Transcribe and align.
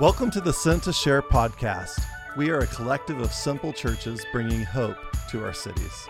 Welcome 0.00 0.30
to 0.30 0.40
the 0.40 0.54
Sent 0.54 0.84
to 0.84 0.94
Share 0.94 1.20
podcast. 1.20 2.02
We 2.34 2.48
are 2.48 2.60
a 2.60 2.66
collective 2.68 3.20
of 3.20 3.34
simple 3.34 3.70
churches 3.70 4.24
bringing 4.32 4.62
hope 4.62 4.96
to 5.28 5.44
our 5.44 5.52
cities. 5.52 6.08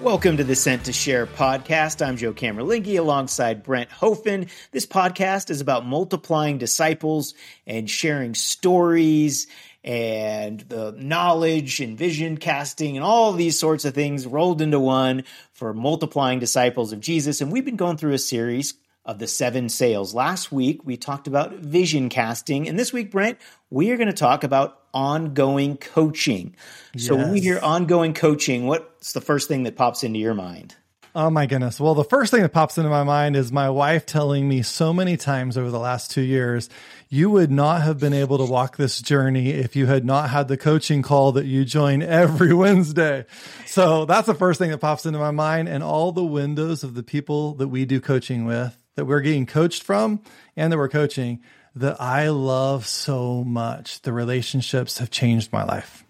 Welcome 0.00 0.36
to 0.36 0.44
the 0.44 0.54
Sent 0.54 0.84
to 0.84 0.92
Share 0.92 1.26
podcast. 1.26 2.06
I'm 2.06 2.16
Joe 2.16 2.32
Camerlingi 2.32 2.96
alongside 2.96 3.64
Brent 3.64 3.90
Hofen. 3.90 4.48
This 4.70 4.86
podcast 4.86 5.50
is 5.50 5.60
about 5.60 5.84
multiplying 5.84 6.58
disciples 6.58 7.34
and 7.66 7.90
sharing 7.90 8.34
stories 8.34 9.48
and 9.82 10.60
the 10.60 10.94
knowledge 10.96 11.80
and 11.80 11.98
vision 11.98 12.36
casting 12.36 12.96
and 12.96 13.04
all 13.04 13.32
these 13.32 13.58
sorts 13.58 13.84
of 13.84 13.94
things 13.94 14.28
rolled 14.28 14.62
into 14.62 14.78
one 14.78 15.24
for 15.50 15.74
multiplying 15.74 16.38
disciples 16.38 16.92
of 16.92 17.00
Jesus. 17.00 17.40
And 17.40 17.50
we've 17.50 17.64
been 17.64 17.74
going 17.74 17.96
through 17.96 18.12
a 18.12 18.18
series 18.18 18.74
of 19.08 19.18
the 19.18 19.26
seven 19.26 19.70
sails. 19.70 20.14
Last 20.14 20.52
week, 20.52 20.84
we 20.84 20.98
talked 20.98 21.26
about 21.26 21.54
vision 21.54 22.10
casting. 22.10 22.68
And 22.68 22.78
this 22.78 22.92
week, 22.92 23.10
Brent, 23.10 23.38
we 23.70 23.90
are 23.90 23.96
going 23.96 24.08
to 24.08 24.12
talk 24.12 24.44
about 24.44 24.82
ongoing 24.92 25.78
coaching. 25.78 26.54
So 26.96 27.16
when 27.16 27.32
we 27.32 27.40
hear 27.40 27.58
ongoing 27.58 28.12
coaching, 28.12 28.66
what's 28.66 29.14
the 29.14 29.22
first 29.22 29.48
thing 29.48 29.62
that 29.62 29.76
pops 29.76 30.04
into 30.04 30.18
your 30.18 30.34
mind? 30.34 30.76
Oh 31.14 31.30
my 31.30 31.46
goodness. 31.46 31.80
Well, 31.80 31.94
the 31.94 32.04
first 32.04 32.30
thing 32.30 32.42
that 32.42 32.50
pops 32.50 32.76
into 32.76 32.90
my 32.90 33.02
mind 33.02 33.34
is 33.34 33.50
my 33.50 33.70
wife 33.70 34.04
telling 34.04 34.46
me 34.46 34.62
so 34.62 34.92
many 34.92 35.16
times 35.16 35.56
over 35.56 35.70
the 35.70 35.78
last 35.78 36.10
two 36.10 36.20
years, 36.20 36.68
you 37.08 37.30
would 37.30 37.50
not 37.50 37.80
have 37.82 37.98
been 37.98 38.12
able 38.12 38.36
to 38.38 38.44
walk 38.44 38.76
this 38.76 39.00
journey 39.00 39.50
if 39.50 39.74
you 39.74 39.86
had 39.86 40.04
not 40.04 40.28
had 40.28 40.48
the 40.48 40.58
coaching 40.58 41.00
call 41.00 41.32
that 41.32 41.46
you 41.46 41.64
join 41.64 42.02
every 42.02 42.52
Wednesday. 42.54 43.24
So 43.64 44.04
that's 44.04 44.26
the 44.26 44.34
first 44.34 44.58
thing 44.58 44.70
that 44.70 44.78
pops 44.78 45.06
into 45.06 45.18
my 45.18 45.30
mind. 45.30 45.68
And 45.68 45.82
all 45.82 46.12
the 46.12 46.24
windows 46.24 46.84
of 46.84 46.94
the 46.94 47.02
people 47.02 47.54
that 47.54 47.68
we 47.68 47.86
do 47.86 48.00
coaching 48.00 48.44
with 48.44 48.77
that 48.98 49.04
we're 49.04 49.20
getting 49.20 49.46
coached 49.46 49.84
from 49.84 50.20
and 50.56 50.72
that 50.72 50.76
we're 50.76 50.88
coaching 50.88 51.40
that 51.76 52.00
I 52.00 52.30
love 52.30 52.84
so 52.84 53.44
much. 53.44 54.02
The 54.02 54.12
relationships 54.12 54.98
have 54.98 55.08
changed 55.08 55.52
my 55.52 55.62
life. 55.62 56.04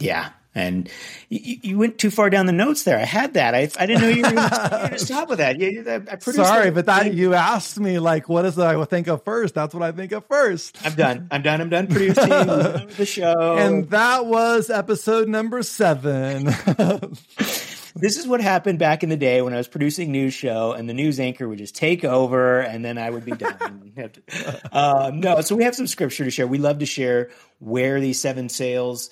Yeah. 0.00 0.30
And 0.52 0.90
you, 1.28 1.58
you 1.62 1.78
went 1.78 1.98
too 1.98 2.10
far 2.10 2.28
down 2.28 2.46
the 2.46 2.52
notes 2.52 2.82
there. 2.82 2.98
I 2.98 3.04
had 3.04 3.34
that. 3.34 3.54
I, 3.54 3.68
I 3.78 3.86
didn't 3.86 4.00
know 4.00 4.08
you 4.08 4.22
were 4.22 4.32
going 4.32 4.50
to 4.90 4.98
stop 4.98 5.28
with 5.28 5.38
that. 5.38 5.60
You, 5.60 5.84
I, 5.86 6.18
Sorry, 6.18 6.72
but 6.72 6.86
that 6.86 7.14
you 7.14 7.34
asked 7.34 7.78
me 7.78 8.00
like, 8.00 8.28
what 8.28 8.44
is 8.44 8.56
that 8.56 8.74
I 8.74 8.84
think 8.86 9.06
of 9.06 9.22
first? 9.22 9.54
That's 9.54 9.72
what 9.72 9.84
I 9.84 9.92
think 9.92 10.10
of 10.10 10.26
first. 10.26 10.78
I'm 10.84 10.94
done. 10.94 11.28
I'm 11.30 11.42
done. 11.42 11.60
I'm 11.60 11.68
done 11.68 11.86
producing 11.86 12.28
the 12.28 13.04
show. 13.06 13.56
And 13.56 13.88
that 13.90 14.26
was 14.26 14.68
episode 14.68 15.28
number 15.28 15.62
seven. 15.62 16.46
this 17.96 18.18
is 18.18 18.28
what 18.28 18.40
happened 18.42 18.78
back 18.78 19.02
in 19.02 19.08
the 19.08 19.16
day 19.16 19.40
when 19.40 19.54
I 19.54 19.56
was 19.56 19.68
producing 19.68 20.12
news 20.12 20.34
show 20.34 20.72
and 20.72 20.88
the 20.88 20.94
news 20.94 21.18
anchor 21.18 21.48
would 21.48 21.58
just 21.58 21.74
take 21.74 22.04
over 22.04 22.60
and 22.60 22.84
then 22.84 22.98
I 22.98 23.08
would 23.08 23.24
be 23.24 23.32
done. 23.32 23.92
um, 24.72 25.20
no, 25.20 25.40
so 25.40 25.56
we 25.56 25.64
have 25.64 25.74
some 25.74 25.86
scripture 25.86 26.24
to 26.24 26.30
share. 26.30 26.46
We 26.46 26.58
love 26.58 26.80
to 26.80 26.86
share 26.86 27.30
where 27.58 27.98
these 27.98 28.20
seven 28.20 28.50
sails. 28.50 29.08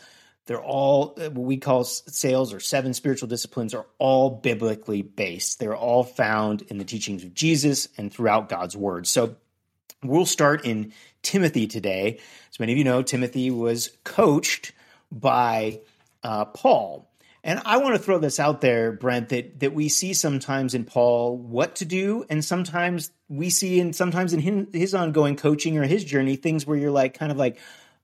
They're 0.47 0.63
all 0.63 1.15
what 1.17 1.35
we 1.35 1.57
call 1.57 1.85
sails 1.85 2.53
or 2.53 2.61
seven 2.61 2.93
spiritual 2.93 3.29
disciplines 3.29 3.73
are 3.73 3.87
all 3.99 4.29
biblically 4.29 5.01
based. 5.01 5.59
They're 5.59 5.77
all 5.77 6.05
found 6.05 6.63
in 6.63 6.77
the 6.77 6.85
teachings 6.85 7.25
of 7.25 7.33
Jesus 7.33 7.89
and 7.97 8.13
throughout 8.13 8.51
God's 8.51 8.77
word. 8.77 9.07
So 9.07 9.37
we'll 10.03 10.27
start 10.27 10.67
in 10.67 10.93
Timothy 11.23 11.67
today. 11.67 12.21
As 12.51 12.61
many 12.61 12.73
of 12.73 12.79
you 12.79 12.85
know, 12.85 13.03
Timothy 13.03 13.51
was 13.51 13.97
coached 14.05 14.73
by 15.11 15.81
uh, 16.23 16.45
Paul. 16.45 17.09
And 17.47 17.61
I 17.67 17.77
want 17.77 17.95
to 17.95 17.99
throw 17.99 18.19
this 18.19 18.41
out 18.41 18.63
there, 18.63 18.91
Brent, 18.91 19.29
that 19.29 19.61
that 19.61 19.75
we 19.75 19.91
see 19.91 20.15
sometimes 20.15 20.73
in 20.73 20.85
Paul 20.85 21.37
what 21.37 21.77
to 21.77 21.85
do, 21.85 22.25
and 22.31 22.43
sometimes 22.43 23.11
we 23.29 23.51
see 23.51 23.79
in 23.79 23.93
sometimes 23.93 24.33
in 24.33 24.41
his, 24.41 24.67
his 24.73 24.95
ongoing 24.95 25.37
coaching 25.37 25.77
or 25.77 25.85
his 25.85 26.05
journey 26.05 26.37
things 26.37 26.67
where 26.67 26.79
you're 26.79 26.91
like 26.91 27.19
kind 27.19 27.31
of 27.31 27.37
like, 27.37 27.59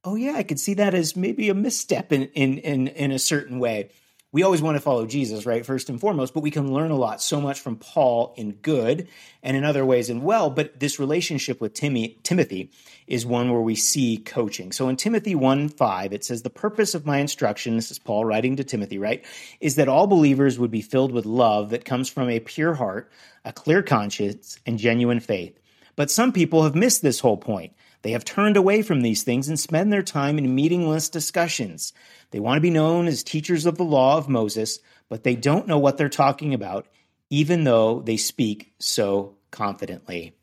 oh 0.05 0.14
yeah, 0.14 0.34
I 0.34 0.42
could 0.42 0.61
see 0.61 0.74
that 0.74 0.92
as 0.92 1.17
maybe 1.17 1.48
a 1.48 1.55
misstep 1.55 2.12
in 2.12 2.24
in 2.34 2.58
in, 2.58 2.89
in 2.89 3.12
a 3.12 3.18
certain 3.18 3.58
way 3.58 3.89
we 4.33 4.45
always 4.45 4.63
want 4.63 4.77
to 4.77 4.80
follow 4.80 5.07
Jesus, 5.07 5.45
right? 5.45 5.67
First 5.67 5.89
and 5.89 6.01
foremost, 6.01 6.35
but 6.35 6.42
we 6.42 6.52
can 6.52 6.73
learn 6.73 6.92
a 6.92 6.96
lot 6.96 7.20
so 7.20 7.41
much 7.41 7.58
from 7.61 7.77
Paul 7.77 8.33
in 8.36 8.52
good 8.52 9.08
and 9.42 9.57
in 9.57 9.64
other 9.64 9.85
ways 9.85 10.08
in 10.08 10.23
well. 10.23 10.51
But 10.51 10.79
this 10.79 11.01
relationship 11.01 11.61
with 11.61 11.74
Timmy, 11.74 12.18
Timothy 12.23 12.70
is 13.08 13.27
one 13.27 13.51
where 13.51 13.61
we 13.61 13.74
see 13.74 14.19
coaching. 14.19 14.70
So 14.70 14.89
in 14.89 14.95
Timothy 14.96 15.35
1 15.35 15.69
5, 15.70 16.13
it 16.13 16.24
says, 16.24 16.42
The 16.42 16.51
purpose 16.51 16.95
of 16.95 17.05
my 17.05 17.19
instruction, 17.19 17.74
this 17.74 17.90
is 17.90 17.98
Paul 17.98 18.24
writing 18.24 18.57
to 18.57 18.64
Timothy, 18.64 18.98
right? 18.98 19.24
Is 19.61 19.74
that 19.74 19.89
all 19.89 20.07
believers 20.07 20.61
would 20.61 20.70
be 20.70 20.83
filled 20.83 21.11
with 21.11 21.27
love 21.27 21.70
that 21.70 21.85
comes 21.85 22.08
from 22.08 22.30
a 22.30 22.39
pure 22.39 22.74
heart, 22.74 23.11
a 23.45 23.52
clear 23.52 23.83
conscience, 23.83 24.61
and 24.64 24.79
genuine 24.79 25.20
faith. 25.20 25.58
But 25.96 26.11
some 26.11 26.33
people 26.33 26.63
have 26.63 26.77
missed 26.77 27.02
this 27.02 27.19
whole 27.19 27.36
point. 27.36 27.73
They 28.02 28.12
have 28.12 28.24
turned 28.24 28.56
away 28.56 28.83
from 28.83 29.02
these 29.02 29.22
things 29.22 29.48
and 29.48 29.58
spend 29.58 29.92
their 29.92 30.02
time 30.02 30.38
in 30.38 30.55
meaningless 30.55 31.08
discussions. 31.08 31.92
They 32.30 32.40
want 32.40 32.56
to 32.56 32.62
be 32.62 32.70
known 32.70 33.06
as 33.06 33.22
teachers 33.22 33.66
of 33.66 33.77
the 33.77 33.84
law 33.84 34.16
of 34.16 34.28
Moses, 34.28 34.78
but 35.08 35.22
they 35.22 35.34
don't 35.34 35.66
know 35.66 35.78
what 35.78 35.98
they're 35.98 36.08
talking 36.08 36.55
about, 36.55 36.86
even 37.28 37.64
though 37.64 38.00
they 38.00 38.16
speak 38.16 38.72
so 38.78 39.36
confidently. 39.50 40.34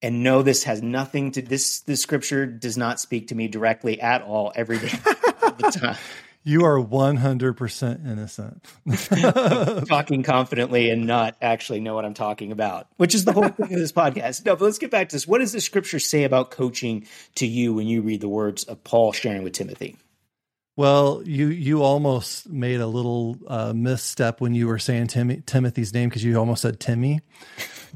And 0.00 0.22
no, 0.22 0.42
this 0.42 0.64
has 0.64 0.82
nothing 0.82 1.32
to 1.32 1.42
this. 1.42 1.80
This 1.80 2.02
scripture 2.02 2.46
does 2.46 2.76
not 2.76 3.00
speak 3.00 3.28
to 3.28 3.34
me 3.34 3.48
directly 3.48 4.00
at 4.00 4.22
all 4.22 4.52
every 4.54 4.78
day. 4.78 4.92
You 6.46 6.66
are 6.66 6.78
100% 6.78 8.06
innocent. 8.06 9.86
talking 9.88 10.22
confidently 10.22 10.90
and 10.90 11.06
not 11.06 11.36
actually 11.40 11.80
know 11.80 11.94
what 11.94 12.04
I'm 12.04 12.12
talking 12.12 12.52
about, 12.52 12.86
which 12.98 13.14
is 13.14 13.24
the 13.24 13.32
whole 13.32 13.48
thing 13.48 13.72
of 13.72 13.80
this 13.80 13.92
podcast. 13.92 14.44
No, 14.44 14.54
but 14.54 14.66
let's 14.66 14.76
get 14.76 14.90
back 14.90 15.08
to 15.08 15.16
this. 15.16 15.26
What 15.26 15.38
does 15.38 15.52
the 15.52 15.60
scripture 15.62 15.98
say 15.98 16.24
about 16.24 16.50
coaching 16.50 17.06
to 17.36 17.46
you 17.46 17.72
when 17.72 17.86
you 17.86 18.02
read 18.02 18.20
the 18.20 18.28
words 18.28 18.64
of 18.64 18.84
Paul 18.84 19.12
sharing 19.12 19.42
with 19.42 19.54
Timothy? 19.54 19.96
Well, 20.76 21.22
you 21.24 21.46
you 21.46 21.82
almost 21.82 22.48
made 22.48 22.80
a 22.80 22.86
little 22.86 23.38
uh, 23.46 23.72
misstep 23.74 24.40
when 24.40 24.54
you 24.54 24.66
were 24.66 24.80
saying 24.80 25.06
Tim- 25.06 25.42
Timothy's 25.42 25.94
name 25.94 26.08
because 26.08 26.24
you 26.24 26.36
almost 26.36 26.62
said 26.62 26.80
Timmy 26.80 27.20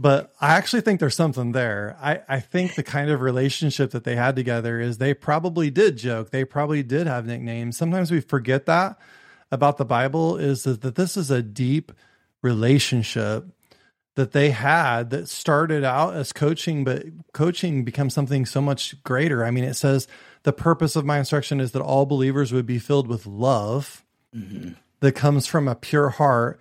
but 0.01 0.33
I 0.41 0.55
actually 0.55 0.83
think 0.83 1.01
there's 1.01 1.17
something 1.17 1.51
there. 1.51 1.97
I, 2.01 2.21
I 2.29 2.39
think 2.39 2.77
the 2.77 2.85
kind 2.85 3.11
of 3.11 3.21
relationship 3.21 3.91
that 3.91 4.05
they 4.05 4.15
had 4.15 4.37
together 4.37 4.81
is 4.81 4.99
they 4.99 5.13
probably 5.13 5.71
did 5.71 5.99
joke. 5.99 6.31
They 6.31 6.45
probably 6.45 6.85
did 6.85 7.09
have 7.09 7.27
nicknames. 7.27 7.77
Sometimes 7.77 8.13
we 8.13 8.21
forget 8.21 8.67
that 8.67 8.97
about 9.51 9.77
the 9.77 9.85
Bible 9.85 10.37
is 10.37 10.63
that, 10.63 10.83
that 10.83 10.95
this 10.95 11.17
is 11.17 11.33
a 11.33 11.43
deep 11.43 11.91
relationship 12.43 13.47
that 14.15 14.31
they 14.31 14.51
had 14.51 15.11
that 15.11 15.29
started 15.29 15.83
out 15.83 16.15
as 16.15 16.33
coaching, 16.33 16.85
but 16.85 17.05
coaching 17.33 17.85
becomes 17.85 18.15
something 18.15 18.47
so 18.47 18.61
much 18.61 19.03
greater. 19.03 19.45
I 19.45 19.51
mean, 19.51 19.65
it 19.65 19.75
says 19.75 20.07
the 20.45 20.53
purpose 20.53 20.95
of 20.95 21.05
my 21.05 21.19
instruction 21.19 21.61
is 21.61 21.73
that 21.73 21.83
all 21.83 22.07
believers 22.07 22.53
would 22.53 22.67
be 22.67 22.79
filled 22.79 23.09
with 23.09 23.27
love 23.27 24.05
mm-hmm. 24.33 24.75
that 25.01 25.13
comes 25.13 25.49
from 25.49 25.67
a 25.67 25.75
pure 25.75 26.11
heart 26.11 26.61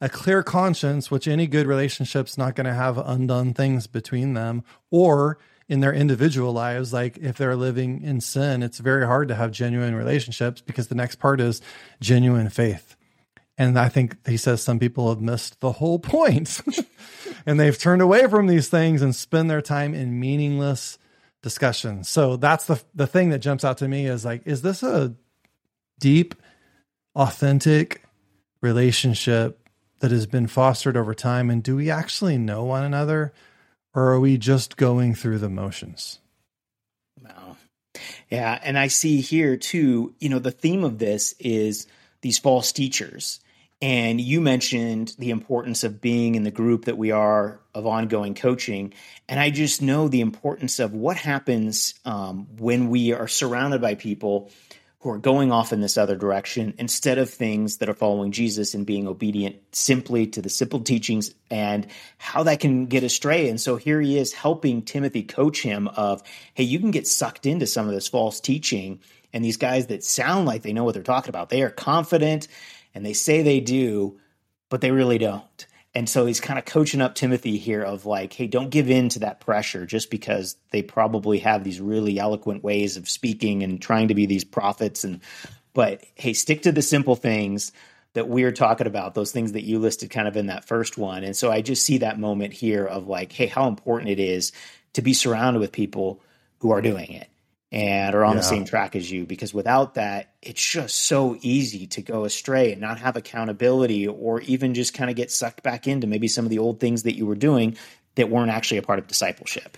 a 0.00 0.08
clear 0.08 0.42
conscience, 0.42 1.10
which 1.10 1.26
any 1.26 1.46
good 1.46 1.66
relationship's 1.66 2.38
not 2.38 2.54
going 2.54 2.66
to 2.66 2.74
have 2.74 2.98
undone 2.98 3.52
things 3.54 3.86
between 3.86 4.34
them, 4.34 4.62
or 4.90 5.38
in 5.68 5.80
their 5.80 5.92
individual 5.92 6.52
lives, 6.52 6.92
like 6.92 7.18
if 7.18 7.36
they're 7.36 7.56
living 7.56 8.02
in 8.02 8.20
sin, 8.20 8.62
it's 8.62 8.78
very 8.78 9.06
hard 9.06 9.28
to 9.28 9.34
have 9.34 9.50
genuine 9.50 9.94
relationships 9.94 10.60
because 10.60 10.88
the 10.88 10.94
next 10.94 11.16
part 11.16 11.40
is 11.40 11.60
genuine 12.00 12.48
faith. 12.48 12.96
And 13.58 13.78
I 13.78 13.88
think 13.88 14.16
he 14.26 14.36
says 14.36 14.62
some 14.62 14.78
people 14.78 15.08
have 15.08 15.20
missed 15.20 15.60
the 15.60 15.72
whole 15.72 15.98
point 15.98 16.60
and 17.46 17.58
they've 17.58 17.76
turned 17.76 18.00
away 18.00 18.26
from 18.28 18.46
these 18.46 18.68
things 18.68 19.02
and 19.02 19.14
spend 19.14 19.50
their 19.50 19.60
time 19.60 19.94
in 19.94 20.18
meaningless 20.18 20.96
discussions. 21.42 22.08
So 22.08 22.36
that's 22.36 22.66
the 22.66 22.82
the 22.94 23.06
thing 23.06 23.30
that 23.30 23.40
jumps 23.40 23.64
out 23.64 23.78
to 23.78 23.88
me 23.88 24.06
is 24.06 24.24
like, 24.24 24.42
is 24.46 24.62
this 24.62 24.82
a 24.82 25.14
deep, 25.98 26.34
authentic 27.14 28.04
relationship 28.60 29.67
that 30.00 30.10
has 30.10 30.26
been 30.26 30.46
fostered 30.46 30.96
over 30.96 31.14
time? 31.14 31.50
And 31.50 31.62
do 31.62 31.76
we 31.76 31.90
actually 31.90 32.38
know 32.38 32.64
one 32.64 32.84
another 32.84 33.32
or 33.94 34.12
are 34.12 34.20
we 34.20 34.38
just 34.38 34.76
going 34.76 35.14
through 35.14 35.38
the 35.38 35.48
motions? 35.48 36.20
Wow. 37.22 37.56
Yeah. 38.30 38.58
And 38.62 38.78
I 38.78 38.88
see 38.88 39.20
here 39.20 39.56
too, 39.56 40.14
you 40.20 40.28
know, 40.28 40.38
the 40.38 40.50
theme 40.50 40.84
of 40.84 40.98
this 40.98 41.34
is 41.38 41.86
these 42.20 42.38
false 42.38 42.72
teachers. 42.72 43.40
And 43.80 44.20
you 44.20 44.40
mentioned 44.40 45.14
the 45.18 45.30
importance 45.30 45.84
of 45.84 46.00
being 46.00 46.34
in 46.34 46.42
the 46.42 46.50
group 46.50 46.86
that 46.86 46.98
we 46.98 47.12
are 47.12 47.60
of 47.74 47.86
ongoing 47.86 48.34
coaching. 48.34 48.92
And 49.28 49.38
I 49.38 49.50
just 49.50 49.82
know 49.82 50.08
the 50.08 50.20
importance 50.20 50.80
of 50.80 50.94
what 50.94 51.16
happens 51.16 51.94
um, 52.04 52.48
when 52.58 52.90
we 52.90 53.12
are 53.12 53.28
surrounded 53.28 53.80
by 53.80 53.94
people 53.94 54.50
who 55.00 55.10
are 55.10 55.18
going 55.18 55.52
off 55.52 55.72
in 55.72 55.80
this 55.80 55.96
other 55.96 56.16
direction 56.16 56.74
instead 56.76 57.18
of 57.18 57.30
things 57.30 57.76
that 57.76 57.88
are 57.88 57.94
following 57.94 58.32
Jesus 58.32 58.74
and 58.74 58.84
being 58.84 59.06
obedient 59.06 59.56
simply 59.72 60.26
to 60.26 60.42
the 60.42 60.48
simple 60.48 60.80
teachings 60.80 61.32
and 61.50 61.86
how 62.18 62.42
that 62.42 62.58
can 62.58 62.86
get 62.86 63.04
astray. 63.04 63.48
And 63.48 63.60
so 63.60 63.76
here 63.76 64.00
he 64.00 64.18
is 64.18 64.32
helping 64.32 64.82
Timothy 64.82 65.22
coach 65.22 65.62
him 65.62 65.86
of, 65.88 66.22
hey, 66.54 66.64
you 66.64 66.80
can 66.80 66.90
get 66.90 67.06
sucked 67.06 67.46
into 67.46 67.66
some 67.66 67.86
of 67.86 67.94
this 67.94 68.08
false 68.08 68.40
teaching. 68.40 69.00
And 69.32 69.44
these 69.44 69.56
guys 69.56 69.86
that 69.86 70.02
sound 70.02 70.46
like 70.46 70.62
they 70.62 70.72
know 70.72 70.82
what 70.82 70.94
they're 70.94 71.02
talking 71.04 71.30
about, 71.30 71.48
they 71.48 71.62
are 71.62 71.70
confident 71.70 72.48
and 72.92 73.06
they 73.06 73.12
say 73.12 73.42
they 73.42 73.60
do, 73.60 74.18
but 74.68 74.80
they 74.80 74.90
really 74.90 75.18
don't. 75.18 75.66
And 75.94 76.08
so 76.08 76.26
he's 76.26 76.40
kind 76.40 76.58
of 76.58 76.64
coaching 76.64 77.00
up 77.00 77.14
Timothy 77.14 77.56
here 77.56 77.82
of 77.82 78.06
like, 78.06 78.32
hey, 78.32 78.46
don't 78.46 78.70
give 78.70 78.90
in 78.90 79.08
to 79.10 79.20
that 79.20 79.40
pressure 79.40 79.86
just 79.86 80.10
because 80.10 80.56
they 80.70 80.82
probably 80.82 81.38
have 81.38 81.64
these 81.64 81.80
really 81.80 82.18
eloquent 82.18 82.62
ways 82.62 82.96
of 82.96 83.08
speaking 83.08 83.62
and 83.62 83.80
trying 83.80 84.08
to 84.08 84.14
be 84.14 84.26
these 84.26 84.44
prophets. 84.44 85.02
And, 85.02 85.20
but 85.72 86.04
hey, 86.14 86.34
stick 86.34 86.62
to 86.62 86.72
the 86.72 86.82
simple 86.82 87.16
things 87.16 87.72
that 88.12 88.28
we're 88.28 88.52
talking 88.52 88.86
about, 88.86 89.14
those 89.14 89.32
things 89.32 89.52
that 89.52 89.64
you 89.64 89.78
listed 89.78 90.10
kind 90.10 90.28
of 90.28 90.36
in 90.36 90.46
that 90.46 90.66
first 90.66 90.98
one. 90.98 91.24
And 91.24 91.36
so 91.36 91.50
I 91.50 91.62
just 91.62 91.84
see 91.84 91.98
that 91.98 92.18
moment 92.18 92.52
here 92.52 92.84
of 92.84 93.08
like, 93.08 93.32
hey, 93.32 93.46
how 93.46 93.66
important 93.66 94.10
it 94.10 94.20
is 94.20 94.52
to 94.92 95.02
be 95.02 95.14
surrounded 95.14 95.60
with 95.60 95.72
people 95.72 96.22
who 96.60 96.70
are 96.70 96.82
doing 96.82 97.12
it 97.12 97.28
and 97.70 98.14
are 98.14 98.24
on 98.24 98.32
yeah. 98.32 98.40
the 98.40 98.46
same 98.46 98.64
track 98.64 98.96
as 98.96 99.10
you 99.10 99.26
because 99.26 99.52
without 99.52 99.94
that 99.94 100.32
it's 100.40 100.64
just 100.64 100.94
so 100.94 101.36
easy 101.42 101.86
to 101.86 102.00
go 102.00 102.24
astray 102.24 102.72
and 102.72 102.80
not 102.80 102.98
have 102.98 103.16
accountability 103.16 104.06
or 104.06 104.40
even 104.42 104.72
just 104.72 104.94
kind 104.94 105.10
of 105.10 105.16
get 105.16 105.30
sucked 105.30 105.62
back 105.62 105.86
into 105.86 106.06
maybe 106.06 106.28
some 106.28 106.46
of 106.46 106.50
the 106.50 106.58
old 106.58 106.80
things 106.80 107.02
that 107.02 107.16
you 107.16 107.26
were 107.26 107.34
doing 107.34 107.76
that 108.14 108.30
weren't 108.30 108.50
actually 108.50 108.78
a 108.78 108.82
part 108.82 108.98
of 108.98 109.06
discipleship. 109.06 109.76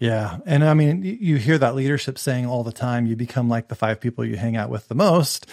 Yeah 0.00 0.38
and 0.46 0.64
i 0.64 0.74
mean 0.74 1.02
you 1.02 1.36
hear 1.36 1.58
that 1.58 1.76
leadership 1.76 2.18
saying 2.18 2.46
all 2.46 2.64
the 2.64 2.72
time 2.72 3.06
you 3.06 3.14
become 3.14 3.48
like 3.48 3.68
the 3.68 3.76
five 3.76 4.00
people 4.00 4.24
you 4.24 4.36
hang 4.36 4.56
out 4.56 4.70
with 4.70 4.88
the 4.88 4.94
most. 4.96 5.46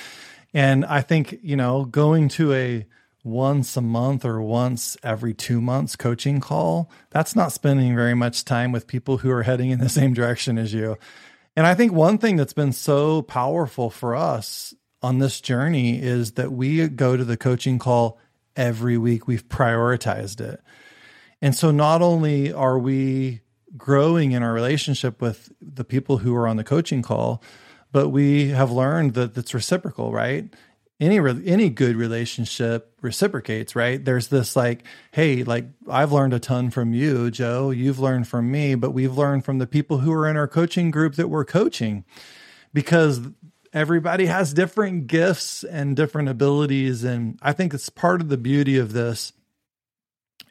And 0.54 0.86
i 0.86 1.02
think 1.02 1.40
you 1.44 1.56
know 1.56 1.86
going 1.86 2.30
to 2.30 2.54
a 2.54 2.88
once 3.24 3.78
a 3.78 3.82
month 3.82 4.26
or 4.26 4.42
once 4.42 4.98
every 5.04 5.34
two 5.34 5.62
months 5.62 5.96
coaching 5.96 6.40
call 6.40 6.90
that's 7.10 7.36
not 7.36 7.52
spending 7.52 7.94
very 7.94 8.16
much 8.16 8.46
time 8.46 8.72
with 8.72 8.88
people 8.88 9.18
who 9.18 9.30
are 9.30 9.44
heading 9.44 9.72
in 9.72 9.80
the 9.80 9.90
same 10.00 10.14
direction 10.14 10.58
as 10.58 10.74
you 10.74 10.98
and 11.60 11.68
I 11.68 11.76
think 11.76 11.92
one 11.92 12.20
thing 12.20 12.38
that's 12.38 12.54
been 12.54 12.72
so 12.72 13.22
powerful 13.22 13.90
for 13.90 14.16
us 14.16 14.74
on 15.02 15.20
this 15.20 15.42
journey 15.42 16.02
is 16.02 16.32
that 16.36 16.54
we 16.54 16.88
go 16.88 17.18
to 17.18 17.26
the 17.26 17.36
coaching 17.36 17.80
call 17.80 18.18
every 18.56 18.98
week. 18.98 19.28
We've 19.28 19.46
prioritized 19.46 20.40
it. 20.40 20.62
And 21.42 21.54
so 21.54 21.72
not 21.72 22.02
only 22.02 22.54
are 22.54 22.80
we 22.80 23.42
growing 23.76 24.32
in 24.32 24.42
our 24.42 24.54
relationship 24.54 25.22
with 25.22 25.52
the 25.60 25.84
people 25.84 26.20
who 26.20 26.34
are 26.34 26.48
on 26.48 26.56
the 26.56 26.64
coaching 26.64 27.02
call, 27.02 27.44
but 27.92 28.08
we 28.08 28.52
have 28.52 28.72
learned 28.72 29.16
that 29.16 29.38
it's 29.38 29.54
reciprocal, 29.54 30.14
right? 30.14 30.46
Any 31.00 31.18
any 31.46 31.70
good 31.70 31.96
relationship 31.96 32.94
reciprocates, 33.02 33.76
right? 33.76 34.04
There's 34.04 34.28
this 34.28 34.56
like, 34.56 34.84
hey, 35.12 35.44
like 35.44 35.66
I've 35.90 36.12
learned 36.12 36.34
a 36.34 36.40
ton 36.40 36.70
from 36.72 36.94
you, 36.94 37.32
Joe. 37.32 37.72
You've 37.72 38.00
learned 38.00 38.28
from 38.28 38.52
me, 38.52 38.76
but 38.76 38.92
we've 38.92 39.18
learned 39.18 39.46
from 39.46 39.60
the 39.60 39.68
people 39.68 40.00
who 40.00 40.12
are 40.12 40.28
in 40.28 40.36
our 40.36 40.48
coaching 40.48 40.92
group 40.92 41.16
that 41.16 41.30
we're 41.30 41.46
coaching, 41.46 42.04
because 42.74 43.22
everybody 43.72 44.26
has 44.26 44.54
different 44.54 45.08
gifts 45.08 45.64
and 45.64 45.96
different 45.96 46.28
abilities, 46.28 47.04
and 47.04 47.40
I 47.42 47.54
think 47.54 47.74
it's 47.74 47.90
part 47.90 48.20
of 48.20 48.30
the 48.30 48.38
beauty 48.38 48.78
of 48.78 48.94
this 48.94 49.32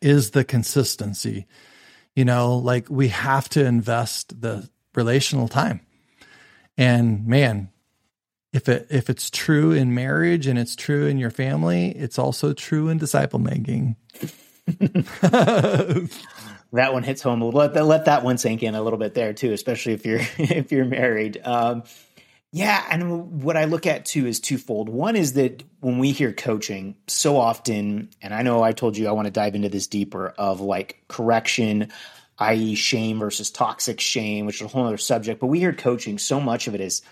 is 0.01 0.31
the 0.31 0.45
consistency. 0.45 1.47
You 2.15 2.25
know, 2.25 2.57
like 2.57 2.89
we 2.89 3.09
have 3.09 3.49
to 3.51 3.65
invest 3.65 4.41
the 4.41 4.69
relational 4.95 5.47
time. 5.47 5.81
And 6.77 7.27
man, 7.27 7.71
if 8.53 8.69
it 8.69 8.87
if 8.91 9.11
it's 9.11 9.31
true 9.31 9.73
in 9.73 9.95
marriage 9.95 10.47
and 10.47 10.59
it's 10.59 10.75
true 10.75 11.07
in 11.07 11.19
your 11.19 11.31
family, 11.31 11.91
it's 11.91 12.19
also 12.19 12.53
true 12.53 12.89
in 12.89 12.99
disciple 12.99 13.39
making. 13.39 13.97
that 15.21 16.09
one 16.73 17.03
hits 17.03 17.23
home. 17.23 17.41
Let 17.41 17.75
that, 17.75 17.85
let 17.85 18.07
that 18.07 18.25
one 18.25 18.39
sink 18.39 18.63
in 18.63 18.75
a 18.75 18.83
little 18.83 18.99
bit 18.99 19.15
there 19.15 19.33
too, 19.33 19.53
especially 19.53 19.93
if 19.93 20.07
you're 20.07 20.21
if 20.39 20.73
you're 20.73 20.87
married. 20.87 21.41
Um, 21.45 21.83
yeah, 22.51 22.83
and 22.91 23.43
what 23.43 23.59
I 23.59 23.67
look 23.67 23.87
at 23.87 24.07
too 24.07 24.27
is 24.27 24.41
twofold. 24.41 24.89
One 24.89 25.17
is 25.17 25.35
that 25.35 25.63
when 25.81 25.99
we 25.99 26.13
hear 26.13 26.33
coaching, 26.33 26.97
so 27.07 27.37
often, 27.37 28.09
and 28.23 28.33
I 28.33 28.41
know 28.41 28.63
I 28.63 28.73
told 28.73 28.97
you 28.97 29.07
I 29.07 29.13
want 29.13 29.27
to 29.27 29.31
dive 29.31 29.55
into 29.55 29.69
this 29.69 29.87
deeper 29.87 30.29
of 30.39 30.63
like 30.63 31.05
correction, 31.09 31.93
i.e., 32.39 32.75
shame 32.75 33.19
versus 33.19 33.51
toxic 33.51 34.01
shame, 34.01 34.47
which 34.47 34.63
is 34.63 34.63
a 34.63 34.69
whole 34.69 34.87
other 34.87 34.97
subject. 34.97 35.41
But 35.41 35.49
we 35.49 35.59
hear 35.59 35.75
coaching, 35.75 36.17
so 36.17 36.41
much 36.41 36.69
of 36.69 36.75
it 36.75 36.81
is 36.81 37.03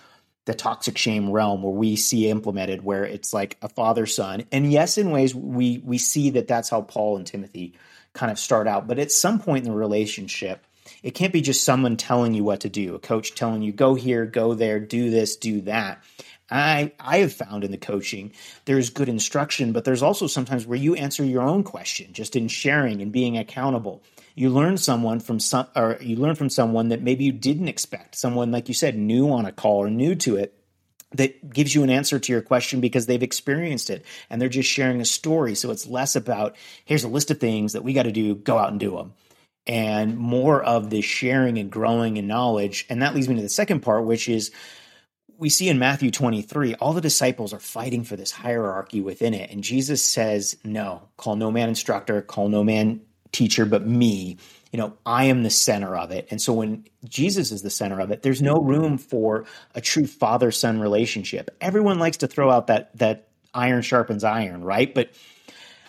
the 0.46 0.54
toxic 0.54 0.96
shame 0.96 1.31
realm 1.31 1.62
where 1.62 1.72
we 1.72 1.96
see 1.96 2.31
implemented 2.31 2.82
where 2.82 3.04
it's 3.04 3.34
like 3.34 3.58
a 3.62 3.69
father 3.69 4.06
son. 4.06 4.44
And 4.50 4.72
yes 4.72 4.96
in 4.96 5.10
ways 5.10 5.34
we 5.34 5.78
we 5.78 5.98
see 5.98 6.31
that 6.31 6.48
that's 6.48 6.70
how 6.70 6.82
paul 6.82 7.16
and 7.16 7.26
timothy 7.26 7.75
kind 8.14 8.32
of 8.32 8.38
start 8.38 8.66
out. 8.66 8.88
But 8.88 8.98
at 8.98 9.12
some 9.12 9.38
point 9.38 9.66
in 9.66 9.70
the 9.70 9.76
relationship 9.76 10.64
it 11.02 11.10
can't 11.10 11.32
be 11.32 11.40
just 11.40 11.64
someone 11.64 11.96
telling 11.96 12.32
you 12.32 12.44
what 12.44 12.60
to 12.60 12.69
do 12.69 12.94
a 12.94 12.98
coach 13.00 13.34
telling 13.34 13.62
you 13.62 13.72
go 13.72 13.94
here 13.94 14.25
go 14.25 14.54
there 14.54 14.81
do 14.81 15.10
this 15.10 15.37
do 15.37 15.60
that. 15.62 16.02
I 16.49 16.92
i 17.00 17.19
have 17.19 17.32
found 17.32 17.64
in 17.64 17.72
the 17.72 17.76
coaching 17.76 18.32
there's 18.66 18.90
good 18.90 19.08
instruction 19.08 19.72
but 19.72 19.84
there's 19.84 20.02
also 20.02 20.28
sometimes 20.28 20.64
where 20.64 20.78
you 20.78 20.94
answer 20.94 21.25
your 21.25 21.42
own 21.42 21.64
question 21.64 22.12
just 22.12 22.37
in 22.37 22.46
sharing 22.46 23.02
and 23.02 23.10
being 23.10 23.37
accountable 23.37 24.00
you 24.37 24.50
learn 24.50 24.77
someone 24.77 25.19
from 25.19 25.41
some 25.41 25.67
or 25.75 25.97
you 26.00 26.15
learn 26.15 26.37
from 26.37 26.50
someone 26.50 26.91
that 26.91 27.03
maybe 27.03 27.25
you 27.25 27.33
didn't 27.33 27.69
expect 27.69 28.15
someone 28.15 28.53
like 28.53 28.69
you 28.69 28.75
said 28.75 28.97
new 28.97 29.33
on 29.33 29.47
a 29.47 29.50
call 29.50 29.79
or 29.79 29.91
new 29.91 30.15
to 30.15 30.37
it 30.37 30.55
that 31.12 31.50
gives 31.50 31.75
you 31.75 31.83
an 31.83 31.91
answer 31.91 32.19
to 32.19 32.33
your 32.33 32.43
question 32.43 32.81
because 32.81 33.06
they've 33.06 33.23
experienced 33.23 33.91
it 33.91 34.05
and 34.29 34.41
they're 34.41 34.49
just 34.49 34.69
sharing 34.69 35.00
a 35.00 35.05
story. 35.05 35.55
So 35.55 35.71
it's 35.71 35.87
less 35.87 36.15
about 36.15 36.55
here's 36.85 37.05
a 37.05 37.09
list 37.09 37.31
of 37.31 37.41
things 37.41 37.73
that 37.73 37.83
we 37.83 37.94
got 37.94 38.03
to 38.03 38.12
do 38.12 38.35
go 38.35 38.59
out 38.59 38.71
and 38.71 38.79
do 38.79 38.97
them 38.97 39.15
and 39.67 40.17
more 40.19 40.62
of 40.62 40.91
the 40.91 41.00
sharing 41.00 41.59
and 41.59 41.73
growing 41.73 42.19
in 42.19 42.27
knowledge. 42.27 42.87
And 42.91 43.03
that 43.03 43.15
leads 43.15 43.29
me 43.29 43.37
to 43.37 43.43
the 43.43 43.49
second 43.49 43.81
part 43.81 44.05
which 44.05 44.29
is 44.29 44.50
we 45.38 45.49
see 45.49 45.69
in 45.69 45.79
Matthew 45.79 46.11
23, 46.11 46.75
all 46.77 46.94
the 46.94 47.00
disciples 47.00 47.53
are 47.53 47.59
fighting 47.59 48.05
for 48.05 48.17
this 48.17 48.33
hierarchy 48.33 49.00
within 49.00 49.35
it. 49.35 49.50
And 49.50 49.62
Jesus 49.62 50.03
says, 50.03 50.56
No, 50.65 51.09
call 51.17 51.37
no 51.37 51.50
man 51.50 51.69
instructor, 51.69 52.23
call 52.23 52.49
no 52.49 52.65
man 52.65 53.03
teacher, 53.32 53.67
but 53.67 53.87
me. 53.87 54.38
You 54.73 54.78
know, 54.78 54.94
I 55.06 55.25
am 55.25 55.43
the 55.43 55.50
center 55.50 55.96
of 55.96 56.11
it. 56.11 56.28
And 56.31 56.40
so 56.40 56.52
when 56.52 56.84
Jesus 57.05 57.50
is 57.50 57.62
the 57.62 57.70
center 57.70 58.00
of 58.00 58.11
it, 58.11 58.23
there's 58.23 58.43
no 58.43 58.55
room 58.55 58.99
for 58.99 59.46
a 59.75 59.81
true 59.81 60.06
father 60.06 60.50
son 60.50 60.81
relationship. 60.81 61.50
Everyone 61.61 61.99
likes 61.99 62.19
to 62.19 62.26
throw 62.26 62.50
out 62.50 62.67
that, 62.67 62.96
that 62.99 63.28
iron 63.55 63.82
sharpens 63.82 64.25
iron, 64.25 64.62
right? 64.62 64.94
But 64.94 65.11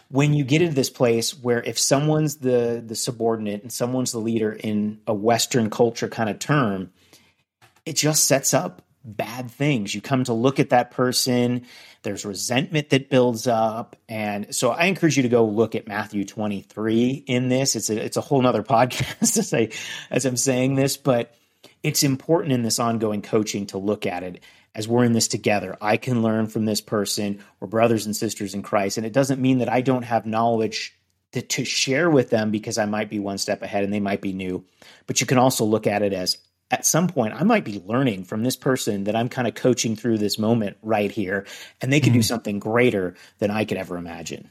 when 0.10 0.34
you 0.34 0.44
get 0.44 0.62
into 0.62 0.75
this 0.75 0.89
place 0.89 1.38
where 1.38 1.62
if 1.62 1.78
someone's 1.78 2.38
the 2.38 2.81
the 2.86 2.95
subordinate 2.95 3.62
and 3.62 3.72
someone's 3.72 4.12
the 4.12 4.19
leader 4.19 4.51
in 4.51 5.00
a 5.06 5.13
western 5.13 5.69
culture 5.69 6.07
kind 6.07 6.30
of 6.30 6.39
term 6.39 6.92
it 7.86 7.95
just 7.95 8.25
sets 8.25 8.54
up 8.54 8.81
bad 9.07 9.50
things. 9.50 9.95
You 9.95 10.01
come 10.01 10.25
to 10.25 10.33
look 10.33 10.59
at 10.59 10.69
that 10.71 10.92
person, 10.92 11.65
there's 12.04 12.25
resentment 12.25 12.89
that 12.89 13.09
builds 13.09 13.48
up. 13.48 13.95
And 14.07 14.54
so 14.54 14.71
I 14.71 14.86
encourage 14.86 15.18
you 15.18 15.24
to 15.24 15.30
go 15.30 15.45
look 15.45 15.75
at 15.75 15.88
Matthew 15.88 16.25
23 16.25 17.24
in 17.25 17.50
this. 17.50 17.75
It's 17.75 17.89
a, 17.89 18.04
it's 18.04 18.18
a 18.18 18.21
whole 18.21 18.42
nother 18.42 18.63
podcast 18.63 19.38
as, 19.38 19.53
I, 19.53 19.70
as 20.12 20.25
I'm 20.25 20.38
saying 20.38 20.75
this, 20.75 20.98
but 20.98 21.34
it's 21.84 22.03
important 22.03 22.53
in 22.53 22.63
this 22.63 22.79
ongoing 22.79 23.22
coaching 23.22 23.67
to 23.67 23.77
look 23.77 24.05
at 24.05 24.24
it 24.24 24.43
as 24.75 24.88
we're 24.88 25.05
in 25.05 25.13
this 25.13 25.27
together. 25.27 25.77
I 25.82 25.98
can 25.98 26.22
learn 26.22 26.48
from 26.48 26.65
this 26.65 26.82
person. 26.82 27.43
We're 27.60 27.67
brothers 27.67 28.05
and 28.05 28.15
sisters 28.15 28.53
in 28.53 28.62
Christ. 28.62 28.98
And 28.98 29.05
it 29.05 29.13
doesn't 29.13 29.41
mean 29.41 29.60
that 29.60 29.72
I 29.72 29.82
don't 29.82 30.03
have 30.03 30.25
knowledge 30.25 30.96
to, 31.32 31.41
to 31.41 31.65
share 31.65 32.10
with 32.10 32.29
them 32.29 32.51
because 32.51 32.77
I 32.77 32.86
might 32.86 33.10
be 33.10 33.20
one 33.20 33.38
step 33.38 33.62
ahead 33.62 33.84
and 33.84 33.91
they 33.91 34.00
might 34.00 34.22
be 34.22 34.34
new. 34.34 34.65
But 35.08 35.22
you 35.22 35.27
can 35.27 35.38
also 35.38 35.65
look 35.65 35.88
at 35.88 36.03
it 36.03 36.13
as 36.13 36.38
at 36.69 36.86
some 36.86 37.07
point 37.07 37.33
I 37.33 37.43
might 37.43 37.63
be 37.63 37.81
learning 37.86 38.25
from 38.25 38.43
this 38.43 38.55
person 38.55 39.05
that 39.05 39.15
I'm 39.15 39.29
kind 39.29 39.47
of 39.47 39.55
coaching 39.55 39.95
through 39.95 40.17
this 40.17 40.38
moment 40.38 40.77
right 40.81 41.12
here, 41.12 41.45
and 41.81 41.91
they 41.91 42.00
could 42.00 42.09
mm-hmm. 42.09 42.19
do 42.19 42.24
something 42.24 42.59
greater 42.59 43.15
than 43.39 43.51
I 43.51 43.65
could 43.65 43.77
ever 43.77 43.97
imagine. 43.97 44.50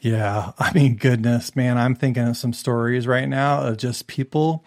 Yeah. 0.00 0.52
I 0.58 0.72
mean, 0.74 0.96
goodness, 0.96 1.56
man, 1.56 1.78
I'm 1.78 1.94
thinking 1.94 2.28
of 2.28 2.36
some 2.36 2.52
stories 2.52 3.06
right 3.06 3.28
now 3.28 3.62
of 3.62 3.78
just 3.78 4.06
people 4.06 4.64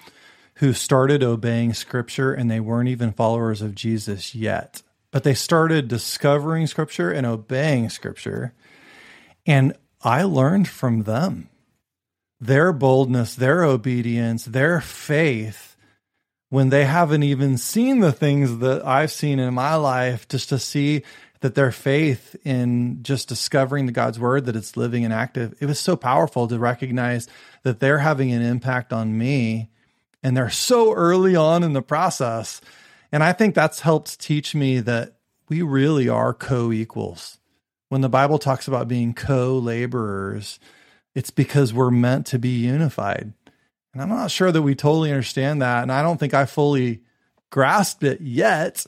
who 0.56 0.74
started 0.74 1.22
obeying 1.22 1.76
scripture 1.76 2.34
and 2.34 2.50
they 2.50 2.60
weren't 2.60 2.90
even 2.90 3.12
followers 3.12 3.62
of 3.62 3.76
Jesus 3.76 4.34
yet, 4.34 4.82
but 5.12 5.24
they 5.24 5.36
started 5.36 5.88
discovering 5.88 6.66
scripture 6.66 7.12
and 7.12 7.28
obeying 7.28 7.90
scripture. 7.90 8.56
And 9.46 9.74
I 10.02 10.24
learned 10.24 10.68
from 10.68 11.04
them 11.04 11.50
their 12.40 12.74
boldness, 12.74 13.36
their 13.36 13.64
obedience, 13.64 14.46
their 14.46 14.82
faith 14.82 15.67
when 16.50 16.70
they 16.70 16.86
haven't 16.86 17.24
even 17.24 17.58
seen 17.58 18.00
the 18.00 18.12
things 18.12 18.60
that 18.60 18.86
I've 18.86 19.12
seen 19.12 19.40
in 19.40 19.54
my 19.54 19.76
life, 19.76 20.28
just 20.28 20.50
to 20.50 20.60
see 20.60 21.04
that 21.42 21.56
their 21.56 21.72
faith 21.72 22.36
in 22.44 23.04
just 23.04 23.28
discovering 23.28 23.86
the 23.86 23.92
God's 23.92 24.20
word, 24.20 24.46
that 24.46 24.56
it's 24.56 24.78
living 24.78 25.06
and 25.06 25.14
active, 25.14 25.54
it 25.60 25.66
was 25.66 25.80
so 25.80 25.96
powerful 25.96 26.48
to 26.48 26.58
recognize 26.58 27.28
that 27.64 27.80
they're 27.80 28.00
having 28.00 28.32
an 28.32 28.42
impact 28.42 28.92
on 28.92 29.18
me 29.18 29.70
and 30.24 30.36
they're 30.36 30.50
so 30.50 30.94
early 30.94 31.36
on 31.36 31.64
in 31.64 31.74
the 31.74 31.82
process. 31.82 32.60
And 33.12 33.24
I 33.24 33.34
think 33.34 33.54
that's 33.54 33.82
helped 33.82 34.20
teach 34.20 34.56
me 34.56 34.80
that 34.80 35.18
we 35.48 35.62
really 35.62 36.10
are 36.10 36.34
co 36.34 36.72
equals. 36.72 37.38
When 37.90 38.02
the 38.02 38.10
Bible 38.10 38.40
talks 38.40 38.68
about 38.68 38.88
being 38.88 39.14
co 39.14 39.58
laborers, 39.58 40.60
it's 41.14 41.30
because 41.30 41.74
we're 41.74 41.92
meant 41.92 42.26
to 42.28 42.40
be 42.40 42.50
unified. 42.50 43.34
And 43.98 44.04
I'm 44.04 44.16
not 44.16 44.30
sure 44.30 44.52
that 44.52 44.62
we 44.62 44.76
totally 44.76 45.10
understand 45.10 45.64
that. 45.64 45.82
And 45.82 45.92
I 45.92 46.04
don't 46.04 46.20
think 46.20 46.36
I 46.36 46.46
fully 46.46 47.02
grasped 47.50 48.04
it 48.04 48.22
yet. 48.22 48.86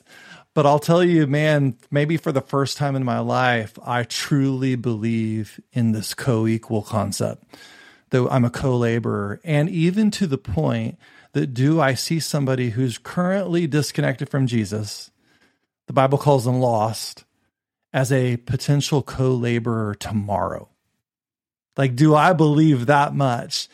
But 0.54 0.66
I'll 0.66 0.78
tell 0.78 1.02
you, 1.02 1.26
man, 1.26 1.76
maybe 1.90 2.16
for 2.16 2.30
the 2.30 2.40
first 2.40 2.76
time 2.76 2.94
in 2.94 3.02
my 3.02 3.18
life, 3.18 3.76
I 3.84 4.04
truly 4.04 4.76
believe 4.76 5.58
in 5.72 5.90
this 5.90 6.14
co 6.14 6.46
equal 6.46 6.82
concept 6.82 7.42
that 8.10 8.28
I'm 8.30 8.44
a 8.44 8.50
co 8.50 8.76
laborer. 8.76 9.40
And 9.42 9.68
even 9.68 10.12
to 10.12 10.28
the 10.28 10.38
point 10.38 10.96
that 11.32 11.54
do 11.54 11.80
I 11.80 11.94
see 11.94 12.20
somebody 12.20 12.70
who's 12.70 12.96
currently 12.96 13.66
disconnected 13.66 14.28
from 14.28 14.46
Jesus, 14.46 15.10
the 15.88 15.92
Bible 15.92 16.18
calls 16.18 16.44
them 16.44 16.60
lost, 16.60 17.24
as 17.92 18.12
a 18.12 18.36
potential 18.36 19.02
co 19.02 19.34
laborer 19.34 19.96
tomorrow? 19.96 20.68
Like, 21.76 21.96
do 21.96 22.14
I 22.14 22.32
believe 22.32 22.86
that 22.86 23.12
much? 23.12 23.68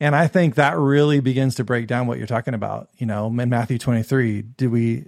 And 0.00 0.16
I 0.16 0.26
think 0.26 0.56
that 0.56 0.76
really 0.76 1.20
begins 1.20 1.54
to 1.54 1.64
break 1.64 1.86
down 1.86 2.06
what 2.06 2.18
you're 2.18 2.26
talking 2.26 2.54
about. 2.54 2.90
You 2.96 3.06
know, 3.06 3.26
in 3.26 3.48
Matthew 3.48 3.78
23, 3.78 4.42
do 4.42 4.68
we 4.68 5.04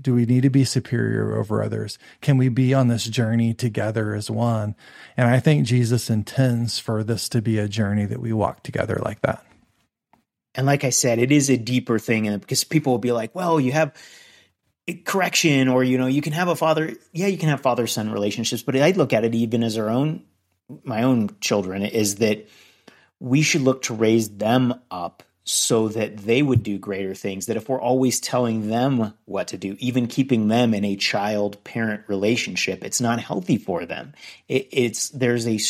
do 0.00 0.14
we 0.14 0.26
need 0.26 0.42
to 0.42 0.50
be 0.50 0.64
superior 0.64 1.36
over 1.36 1.62
others? 1.62 1.98
Can 2.20 2.36
we 2.36 2.48
be 2.48 2.74
on 2.74 2.88
this 2.88 3.04
journey 3.04 3.54
together 3.54 4.14
as 4.14 4.30
one? 4.30 4.74
And 5.16 5.28
I 5.28 5.38
think 5.38 5.66
Jesus 5.66 6.10
intends 6.10 6.78
for 6.78 7.04
this 7.04 7.28
to 7.30 7.40
be 7.40 7.58
a 7.58 7.68
journey 7.68 8.04
that 8.04 8.20
we 8.20 8.32
walk 8.32 8.62
together 8.62 9.00
like 9.04 9.20
that. 9.22 9.44
And 10.56 10.66
like 10.66 10.84
I 10.84 10.90
said, 10.90 11.18
it 11.18 11.30
is 11.30 11.48
a 11.48 11.56
deeper 11.56 11.98
thing 11.98 12.26
and 12.26 12.40
because 12.40 12.64
people 12.64 12.94
will 12.94 12.98
be 12.98 13.12
like, 13.12 13.34
"Well, 13.34 13.60
you 13.60 13.72
have 13.72 13.94
correction 15.04 15.68
or 15.68 15.84
you 15.84 15.98
know, 15.98 16.06
you 16.06 16.22
can 16.22 16.32
have 16.32 16.48
a 16.48 16.56
father, 16.56 16.94
yeah, 17.12 17.26
you 17.26 17.38
can 17.38 17.48
have 17.48 17.60
father-son 17.60 18.10
relationships, 18.10 18.62
but 18.62 18.76
I 18.76 18.90
look 18.92 19.12
at 19.12 19.24
it 19.24 19.34
even 19.34 19.62
as 19.62 19.78
our 19.78 19.88
own 19.88 20.24
my 20.82 21.02
own 21.02 21.30
children 21.40 21.82
is 21.82 22.16
that 22.16 22.48
we 23.20 23.42
should 23.42 23.62
look 23.62 23.82
to 23.82 23.94
raise 23.94 24.28
them 24.28 24.74
up 24.90 25.22
so 25.48 25.86
that 25.86 26.16
they 26.16 26.42
would 26.42 26.64
do 26.64 26.76
greater 26.76 27.14
things. 27.14 27.46
That 27.46 27.56
if 27.56 27.68
we're 27.68 27.80
always 27.80 28.18
telling 28.18 28.68
them 28.68 29.14
what 29.26 29.48
to 29.48 29.56
do, 29.56 29.76
even 29.78 30.08
keeping 30.08 30.48
them 30.48 30.74
in 30.74 30.84
a 30.84 30.96
child 30.96 31.62
parent 31.62 32.02
relationship, 32.08 32.84
it's 32.84 33.00
not 33.00 33.20
healthy 33.20 33.56
for 33.56 33.86
them. 33.86 34.12
It, 34.48 34.68
it's 34.72 35.08
there's 35.10 35.46
a 35.46 35.60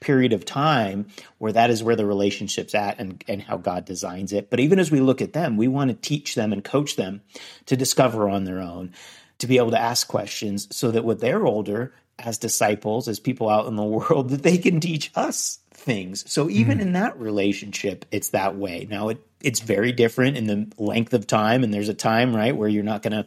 period 0.00 0.32
of 0.32 0.46
time 0.46 1.08
where 1.36 1.52
that 1.52 1.68
is 1.68 1.82
where 1.82 1.96
the 1.96 2.06
relationship's 2.06 2.74
at 2.74 2.98
and, 2.98 3.22
and 3.28 3.42
how 3.42 3.58
God 3.58 3.84
designs 3.84 4.32
it. 4.32 4.48
But 4.48 4.60
even 4.60 4.78
as 4.78 4.90
we 4.90 5.00
look 5.00 5.20
at 5.20 5.34
them, 5.34 5.58
we 5.58 5.68
want 5.68 5.90
to 5.90 5.96
teach 5.96 6.34
them 6.34 6.50
and 6.50 6.64
coach 6.64 6.96
them 6.96 7.20
to 7.66 7.76
discover 7.76 8.30
on 8.30 8.44
their 8.44 8.60
own, 8.60 8.94
to 9.38 9.46
be 9.46 9.58
able 9.58 9.72
to 9.72 9.78
ask 9.78 10.08
questions 10.08 10.66
so 10.74 10.90
that 10.92 11.04
when 11.04 11.18
they're 11.18 11.46
older, 11.46 11.92
as 12.18 12.38
disciples, 12.38 13.06
as 13.06 13.20
people 13.20 13.50
out 13.50 13.66
in 13.66 13.76
the 13.76 13.84
world, 13.84 14.30
that 14.30 14.42
they 14.42 14.56
can 14.56 14.80
teach 14.80 15.10
us 15.14 15.58
things. 15.86 16.30
So 16.30 16.50
even 16.50 16.78
mm. 16.78 16.82
in 16.82 16.92
that 16.92 17.18
relationship, 17.18 18.04
it's 18.10 18.30
that 18.30 18.56
way. 18.56 18.86
Now 18.90 19.08
it 19.08 19.18
it's 19.40 19.60
very 19.60 19.92
different 19.92 20.36
in 20.36 20.46
the 20.46 20.66
length 20.76 21.14
of 21.14 21.26
time, 21.26 21.64
and 21.64 21.72
there's 21.72 21.88
a 21.88 21.94
time 21.94 22.34
right 22.34 22.54
where 22.54 22.68
you're 22.68 22.82
not 22.82 23.02
going 23.02 23.12
to 23.12 23.26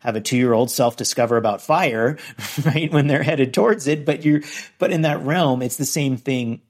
have 0.00 0.14
a 0.14 0.20
two 0.20 0.36
year 0.36 0.52
old 0.52 0.70
self 0.70 0.96
discover 0.96 1.36
about 1.36 1.62
fire, 1.62 2.18
right 2.64 2.92
when 2.92 3.08
they're 3.08 3.22
headed 3.24 3.52
towards 3.52 3.88
it. 3.88 4.04
But 4.04 4.24
you're 4.24 4.42
but 4.78 4.92
in 4.92 5.02
that 5.02 5.22
realm, 5.22 5.62
it's 5.62 5.78
the 5.78 5.84
same 5.84 6.16
thing. 6.16 6.60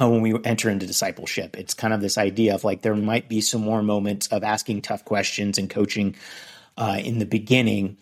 Uh, 0.00 0.08
when 0.08 0.20
we 0.20 0.32
enter 0.44 0.70
into 0.70 0.86
discipleship, 0.86 1.56
it's 1.58 1.74
kind 1.74 1.92
of 1.92 2.00
this 2.00 2.18
idea 2.18 2.54
of 2.54 2.62
like 2.62 2.82
there 2.82 2.94
might 2.94 3.28
be 3.28 3.40
some 3.40 3.62
more 3.62 3.82
moments 3.82 4.28
of 4.28 4.44
asking 4.44 4.80
tough 4.80 5.04
questions 5.04 5.58
and 5.58 5.68
coaching 5.68 6.14
uh, 6.76 7.00
in 7.02 7.18
the 7.18 7.26
beginning, 7.26 7.96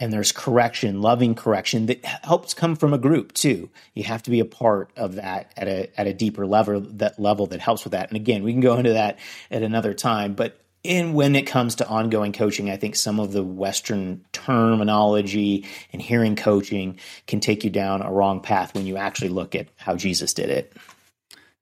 and 0.00 0.12
there's 0.12 0.32
correction, 0.32 1.02
loving 1.02 1.34
correction 1.34 1.86
that 1.86 2.04
helps 2.04 2.54
come 2.54 2.76
from 2.76 2.94
a 2.94 2.98
group 2.98 3.32
too. 3.32 3.68
You 3.94 4.04
have 4.04 4.22
to 4.24 4.30
be 4.30 4.40
a 4.40 4.44
part 4.44 4.90
of 4.96 5.16
that 5.16 5.52
at 5.56 5.68
a 5.68 6.00
at 6.00 6.06
a 6.06 6.14
deeper 6.14 6.46
level 6.46 6.80
that 6.80 7.18
level 7.18 7.46
that 7.48 7.60
helps 7.60 7.84
with 7.84 7.92
that. 7.92 8.08
And 8.08 8.16
again, 8.16 8.42
we 8.42 8.52
can 8.52 8.60
go 8.60 8.76
into 8.76 8.92
that 8.92 9.18
at 9.50 9.62
another 9.62 9.94
time, 9.94 10.34
but 10.34 10.60
in 10.84 11.12
when 11.12 11.34
it 11.34 11.42
comes 11.42 11.76
to 11.76 11.88
ongoing 11.88 12.32
coaching, 12.32 12.70
I 12.70 12.76
think 12.76 12.94
some 12.94 13.18
of 13.18 13.32
the 13.32 13.42
Western 13.42 14.24
terminology 14.32 15.66
and 15.92 16.00
hearing 16.00 16.36
coaching 16.36 16.98
can 17.26 17.40
take 17.40 17.64
you 17.64 17.70
down 17.70 18.00
a 18.00 18.12
wrong 18.12 18.40
path 18.40 18.74
when 18.74 18.86
you 18.86 18.96
actually 18.96 19.30
look 19.30 19.54
at 19.54 19.66
how 19.76 19.96
Jesus 19.96 20.32
did 20.32 20.50
it. 20.50 20.72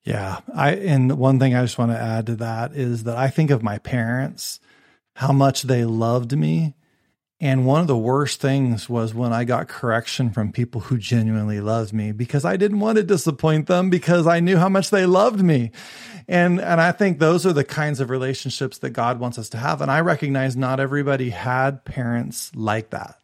Yeah, 0.05 0.41
I 0.55 0.73
and 0.73 1.19
one 1.19 1.39
thing 1.39 1.55
I 1.55 1.63
just 1.63 1.79
want 1.79 1.93
to 1.93 1.99
add 1.99 2.27
to 2.27 2.37
that 2.37 2.75
is 2.75 3.05
that 3.05 3.17
I 3.17 3.29
think 3.29 3.51
of 3.51 3.63
my 3.63 3.79
parents, 3.79 4.61
how 5.15 5.33
much 5.33 5.63
they 5.63 5.85
loved 5.85 6.37
me 6.37 6.75
and 7.39 7.67
one 7.67 7.83
of 7.83 7.87
the 7.87 7.97
worst 7.97 8.41
things 8.41 8.89
was 8.89 9.13
when 9.13 9.33
I 9.33 9.45
got 9.45 9.69
correction 9.69 10.31
from 10.31 10.53
people 10.53 10.81
who 10.81 10.97
genuinely 10.97 11.61
loved 11.61 11.93
me 11.93 12.13
because 12.13 12.47
I 12.47 12.57
didn't 12.57 12.81
want 12.81 12.97
to 12.97 13.05
disappoint 13.05 13.67
them 13.67 13.91
because 13.91 14.27
I 14.27 14.41
knew 14.41 14.57
how 14.57 14.71
much 14.71 14.89
they 14.89 15.05
loved 15.05 15.43
me. 15.43 15.71
And 16.29 16.61
and 16.61 16.81
I 16.81 16.93
think 16.93 17.19
those 17.19 17.45
are 17.45 17.53
the 17.53 17.63
kinds 17.63 18.01
of 18.01 18.09
relationships 18.09 18.79
that 18.79 18.91
God 18.91 19.21
wants 19.21 19.39
us 19.39 19.51
to 19.51 19.59
have. 19.59 19.83
And 19.83 19.91
I 19.91 20.01
recognize 20.01 20.57
not 20.57 20.81
everybody 20.81 21.31
had 21.31 21.85
parents 21.85 22.51
like 22.55 22.91
that. 22.91 23.19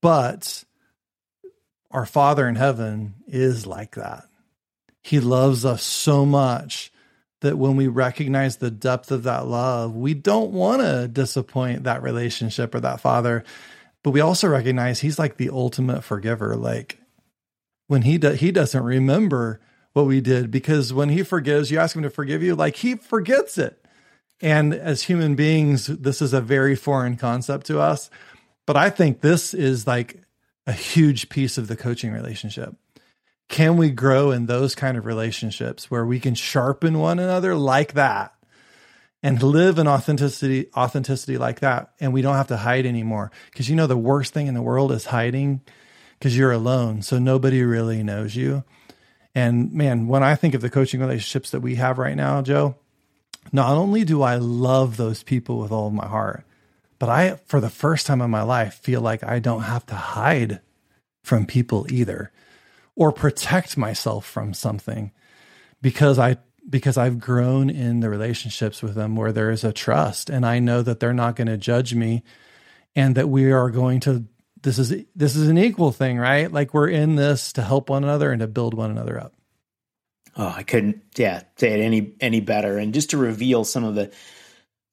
But 0.00 0.64
our 1.90 2.06
Father 2.06 2.48
in 2.48 2.56
heaven 2.56 3.14
is 3.26 3.66
like 3.66 3.94
that. 3.96 4.24
He 5.02 5.20
loves 5.20 5.64
us 5.64 5.82
so 5.82 6.24
much 6.24 6.91
that 7.42 7.58
when 7.58 7.76
we 7.76 7.88
recognize 7.88 8.56
the 8.56 8.70
depth 8.70 9.10
of 9.10 9.24
that 9.24 9.46
love, 9.46 9.94
we 9.94 10.14
don't 10.14 10.52
want 10.52 10.80
to 10.80 11.06
disappoint 11.06 11.84
that 11.84 12.02
relationship 12.02 12.74
or 12.74 12.80
that 12.80 13.00
father. 13.00 13.44
But 14.02 14.10
we 14.10 14.20
also 14.20 14.48
recognize 14.48 15.00
he's 15.00 15.18
like 15.18 15.36
the 15.36 15.50
ultimate 15.50 16.02
forgiver. 16.02 16.56
Like 16.56 16.98
when 17.88 18.02
he 18.02 18.18
do, 18.18 18.30
he 18.30 18.50
doesn't 18.50 18.82
remember 18.82 19.60
what 19.92 20.06
we 20.06 20.20
did 20.20 20.50
because 20.50 20.92
when 20.92 21.10
he 21.10 21.22
forgives, 21.22 21.70
you 21.70 21.78
ask 21.78 21.94
him 21.94 22.02
to 22.02 22.10
forgive 22.10 22.42
you, 22.42 22.54
like 22.54 22.76
he 22.76 22.94
forgets 22.94 23.58
it. 23.58 23.84
And 24.40 24.72
as 24.72 25.02
human 25.02 25.34
beings, 25.34 25.86
this 25.86 26.22
is 26.22 26.32
a 26.32 26.40
very 26.40 26.74
foreign 26.74 27.16
concept 27.16 27.66
to 27.66 27.80
us. 27.80 28.10
But 28.66 28.76
I 28.76 28.90
think 28.90 29.20
this 29.20 29.52
is 29.54 29.86
like 29.86 30.22
a 30.66 30.72
huge 30.72 31.28
piece 31.28 31.58
of 31.58 31.68
the 31.68 31.76
coaching 31.76 32.12
relationship 32.12 32.74
can 33.48 33.76
we 33.76 33.90
grow 33.90 34.30
in 34.30 34.46
those 34.46 34.74
kind 34.74 34.96
of 34.96 35.04
relationships 35.04 35.90
where 35.90 36.06
we 36.06 36.20
can 36.20 36.34
sharpen 36.34 36.98
one 36.98 37.18
another 37.18 37.54
like 37.54 37.94
that 37.94 38.32
and 39.22 39.42
live 39.42 39.78
in 39.78 39.86
authenticity 39.86 40.68
authenticity 40.76 41.38
like 41.38 41.60
that 41.60 41.92
and 42.00 42.12
we 42.12 42.22
don't 42.22 42.36
have 42.36 42.48
to 42.48 42.56
hide 42.56 42.86
anymore? 42.86 43.30
Because 43.50 43.68
you 43.68 43.76
know 43.76 43.86
the 43.86 43.96
worst 43.96 44.32
thing 44.32 44.46
in 44.46 44.54
the 44.54 44.62
world 44.62 44.90
is 44.90 45.06
hiding 45.06 45.60
because 46.18 46.36
you're 46.36 46.52
alone 46.52 47.02
so 47.02 47.18
nobody 47.18 47.62
really 47.62 48.02
knows 48.02 48.34
you. 48.34 48.64
And 49.34 49.72
man 49.72 50.08
when 50.08 50.22
i 50.22 50.34
think 50.34 50.54
of 50.54 50.60
the 50.60 50.70
coaching 50.70 51.00
relationships 51.00 51.50
that 51.50 51.60
we 51.60 51.76
have 51.76 51.98
right 51.98 52.16
now 52.16 52.42
joe 52.42 52.76
not 53.50 53.76
only 53.76 54.04
do 54.04 54.22
i 54.22 54.36
love 54.36 54.96
those 54.96 55.22
people 55.22 55.58
with 55.58 55.72
all 55.72 55.86
of 55.86 55.92
my 55.94 56.06
heart 56.06 56.44
but 56.98 57.08
i 57.08 57.36
for 57.46 57.60
the 57.60 57.70
first 57.70 58.06
time 58.06 58.20
in 58.20 58.30
my 58.30 58.42
life 58.42 58.74
feel 58.74 59.00
like 59.00 59.24
i 59.24 59.38
don't 59.38 59.62
have 59.62 59.86
to 59.86 59.94
hide 59.94 60.60
from 61.22 61.46
people 61.46 61.86
either 61.90 62.30
or 62.96 63.12
protect 63.12 63.76
myself 63.76 64.26
from 64.26 64.54
something 64.54 65.12
because 65.80 66.18
I 66.18 66.36
because 66.68 66.96
I've 66.96 67.18
grown 67.18 67.70
in 67.70 68.00
the 68.00 68.08
relationships 68.08 68.82
with 68.82 68.94
them 68.94 69.16
where 69.16 69.32
there 69.32 69.50
is 69.50 69.64
a 69.64 69.72
trust 69.72 70.30
and 70.30 70.46
I 70.46 70.58
know 70.58 70.82
that 70.82 71.00
they're 71.00 71.12
not 71.12 71.36
going 71.36 71.48
to 71.48 71.56
judge 71.56 71.94
me 71.94 72.22
and 72.94 73.16
that 73.16 73.28
we 73.28 73.50
are 73.50 73.70
going 73.70 74.00
to 74.00 74.24
this 74.62 74.78
is 74.78 75.04
this 75.16 75.34
is 75.34 75.48
an 75.48 75.58
equal 75.58 75.90
thing, 75.90 76.18
right? 76.18 76.50
Like 76.50 76.72
we're 76.72 76.88
in 76.88 77.16
this 77.16 77.52
to 77.54 77.62
help 77.62 77.90
one 77.90 78.04
another 78.04 78.30
and 78.30 78.40
to 78.40 78.46
build 78.46 78.74
one 78.74 78.90
another 78.90 79.20
up. 79.20 79.34
Oh, 80.36 80.54
I 80.56 80.62
couldn't 80.62 81.02
yeah, 81.16 81.42
say 81.56 81.72
it 81.72 81.82
any 81.82 82.14
any 82.20 82.40
better 82.40 82.78
and 82.78 82.94
just 82.94 83.10
to 83.10 83.16
reveal 83.16 83.64
some 83.64 83.84
of 83.84 83.94
the 83.94 84.12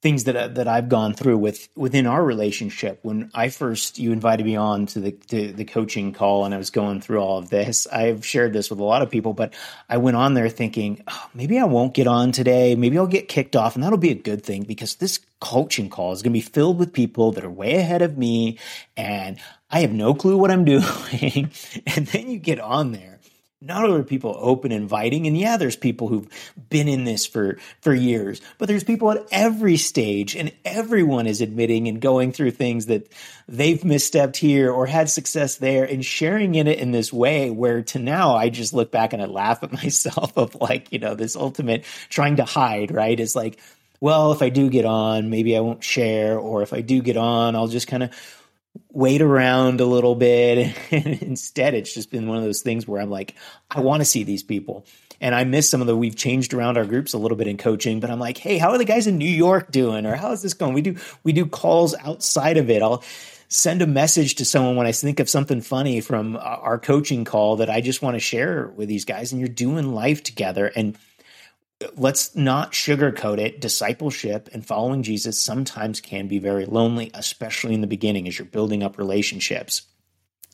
things 0.01 0.23
that 0.25 0.55
that 0.55 0.67
I've 0.67 0.87
gone 0.87 1.13
through 1.13 1.37
with 1.37 1.67
within 1.75 2.07
our 2.07 2.23
relationship. 2.23 2.99
When 3.01 3.29
I 3.33 3.49
first 3.49 3.99
you 3.99 4.11
invited 4.11 4.45
me 4.45 4.55
on 4.55 4.85
to 4.87 4.99
the 4.99 5.11
to 5.11 5.51
the 5.51 5.65
coaching 5.65 6.13
call, 6.13 6.45
and 6.45 6.53
I 6.53 6.57
was 6.57 6.69
going 6.69 7.01
through 7.01 7.19
all 7.19 7.37
of 7.37 7.49
this. 7.49 7.85
I've 7.87 8.25
shared 8.25 8.53
this 8.53 8.69
with 8.69 8.79
a 8.79 8.83
lot 8.83 9.01
of 9.01 9.09
people, 9.09 9.33
but 9.33 9.53
I 9.89 9.97
went 9.97 10.17
on 10.17 10.33
there 10.33 10.49
thinking 10.49 11.03
oh, 11.07 11.29
maybe 11.33 11.59
I 11.59 11.65
won't 11.65 11.93
get 11.93 12.07
on 12.07 12.31
today. 12.31 12.75
Maybe 12.75 12.97
I'll 12.97 13.07
get 13.07 13.27
kicked 13.27 13.55
off, 13.55 13.75
and 13.75 13.83
that'll 13.83 13.97
be 13.97 14.11
a 14.11 14.15
good 14.15 14.43
thing 14.43 14.63
because 14.63 14.95
this 14.95 15.19
coaching 15.39 15.89
call 15.89 16.13
is 16.13 16.21
going 16.21 16.31
to 16.33 16.37
be 16.37 16.41
filled 16.41 16.79
with 16.79 16.93
people 16.93 17.31
that 17.33 17.43
are 17.43 17.49
way 17.49 17.75
ahead 17.75 18.01
of 18.01 18.17
me, 18.17 18.57
and 18.95 19.37
I 19.69 19.81
have 19.81 19.91
no 19.91 20.13
clue 20.13 20.37
what 20.37 20.51
I'm 20.51 20.65
doing. 20.65 21.51
and 21.87 22.07
then 22.07 22.29
you 22.29 22.39
get 22.39 22.59
on 22.59 22.93
there 22.93 23.18
not 23.61 23.83
only 23.83 23.99
are 23.99 24.03
people 24.03 24.35
open 24.39 24.71
and 24.71 24.81
inviting 24.81 25.27
and 25.27 25.37
yeah 25.37 25.57
there's 25.57 25.75
people 25.75 26.07
who've 26.07 26.29
been 26.69 26.87
in 26.87 27.03
this 27.03 27.25
for 27.25 27.57
for 27.81 27.93
years 27.93 28.41
but 28.57 28.67
there's 28.67 28.83
people 28.83 29.11
at 29.11 29.25
every 29.31 29.75
stage 29.75 30.35
and 30.35 30.51
everyone 30.63 31.27
is 31.27 31.41
admitting 31.41 31.87
and 31.87 31.99
going 31.99 32.31
through 32.31 32.51
things 32.51 32.85
that 32.85 33.11
they've 33.47 33.81
misstepped 33.81 34.37
here 34.37 34.71
or 34.71 34.85
had 34.85 35.09
success 35.09 35.57
there 35.57 35.83
and 35.83 36.05
sharing 36.05 36.55
in 36.55 36.67
it 36.67 36.79
in 36.79 36.91
this 36.91 37.11
way 37.11 37.49
where 37.49 37.81
to 37.81 37.99
now 37.99 38.35
i 38.35 38.49
just 38.49 38.73
look 38.73 38.91
back 38.91 39.11
and 39.11 39.21
i 39.21 39.25
laugh 39.25 39.61
at 39.61 39.73
myself 39.83 40.37
of 40.37 40.55
like 40.55 40.91
you 40.91 40.99
know 40.99 41.15
this 41.15 41.35
ultimate 41.35 41.83
trying 42.09 42.37
to 42.37 42.45
hide 42.45 42.91
right? 42.91 43.19
Is 43.19 43.35
like 43.35 43.59
well 43.99 44.31
if 44.31 44.41
i 44.41 44.47
do 44.49 44.69
get 44.69 44.85
on 44.85 45.29
maybe 45.29 45.57
i 45.57 45.59
won't 45.59 45.83
share 45.83 46.39
or 46.39 46.61
if 46.61 46.71
i 46.71 46.79
do 46.79 47.01
get 47.01 47.17
on 47.17 47.55
i'll 47.55 47.67
just 47.67 47.87
kind 47.87 48.03
of 48.03 48.38
wait 48.91 49.21
around 49.21 49.81
a 49.81 49.85
little 49.85 50.15
bit. 50.15 50.75
Instead, 50.91 51.73
it's 51.73 51.93
just 51.93 52.11
been 52.11 52.27
one 52.27 52.37
of 52.37 52.43
those 52.43 52.61
things 52.61 52.87
where 52.87 53.01
I'm 53.01 53.09
like, 53.09 53.35
I 53.69 53.81
want 53.81 54.01
to 54.01 54.05
see 54.05 54.23
these 54.23 54.43
people. 54.43 54.85
and 55.21 55.35
I 55.35 55.43
miss 55.43 55.69
some 55.69 55.81
of 55.81 55.87
the 55.87 55.95
we've 55.95 56.15
changed 56.15 56.53
around 56.53 56.77
our 56.77 56.85
groups 56.85 57.13
a 57.13 57.17
little 57.17 57.37
bit 57.37 57.47
in 57.47 57.57
coaching, 57.57 57.99
but 57.99 58.09
I'm 58.09 58.19
like, 58.19 58.37
hey, 58.37 58.57
how 58.57 58.69
are 58.69 58.77
the 58.77 58.85
guys 58.85 59.07
in 59.07 59.17
New 59.17 59.29
York 59.29 59.71
doing? 59.71 60.05
Or 60.05 60.15
how 60.15 60.31
is 60.31 60.41
this 60.41 60.53
going? 60.53 60.73
We 60.73 60.81
do 60.81 60.95
we 61.23 61.33
do 61.33 61.45
calls 61.45 61.95
outside 61.95 62.57
of 62.57 62.69
it. 62.69 62.81
I'll 62.81 63.03
send 63.49 63.81
a 63.81 63.87
message 63.87 64.35
to 64.35 64.45
someone 64.45 64.75
when 64.75 64.87
I 64.87 64.91
think 64.91 65.19
of 65.19 65.29
something 65.29 65.61
funny 65.61 66.01
from 66.01 66.37
our 66.37 66.77
coaching 66.77 67.25
call 67.25 67.57
that 67.57 67.69
I 67.69 67.81
just 67.81 68.01
want 68.01 68.15
to 68.15 68.19
share 68.19 68.67
with 68.67 68.87
these 68.87 69.05
guys. 69.05 69.31
And 69.31 69.41
you're 69.41 69.49
doing 69.49 69.93
life 69.93 70.23
together. 70.23 70.67
And 70.67 70.97
let's 71.95 72.35
not 72.35 72.73
sugarcoat 72.73 73.39
it. 73.39 73.61
Discipleship 73.61 74.49
and 74.53 74.65
following 74.65 75.03
Jesus 75.03 75.41
sometimes 75.41 76.01
can 76.01 76.27
be 76.27 76.39
very 76.39 76.65
lonely, 76.65 77.11
especially 77.13 77.73
in 77.73 77.81
the 77.81 77.87
beginning 77.87 78.27
as 78.27 78.37
you're 78.37 78.45
building 78.45 78.83
up 78.83 78.97
relationships. 78.97 79.83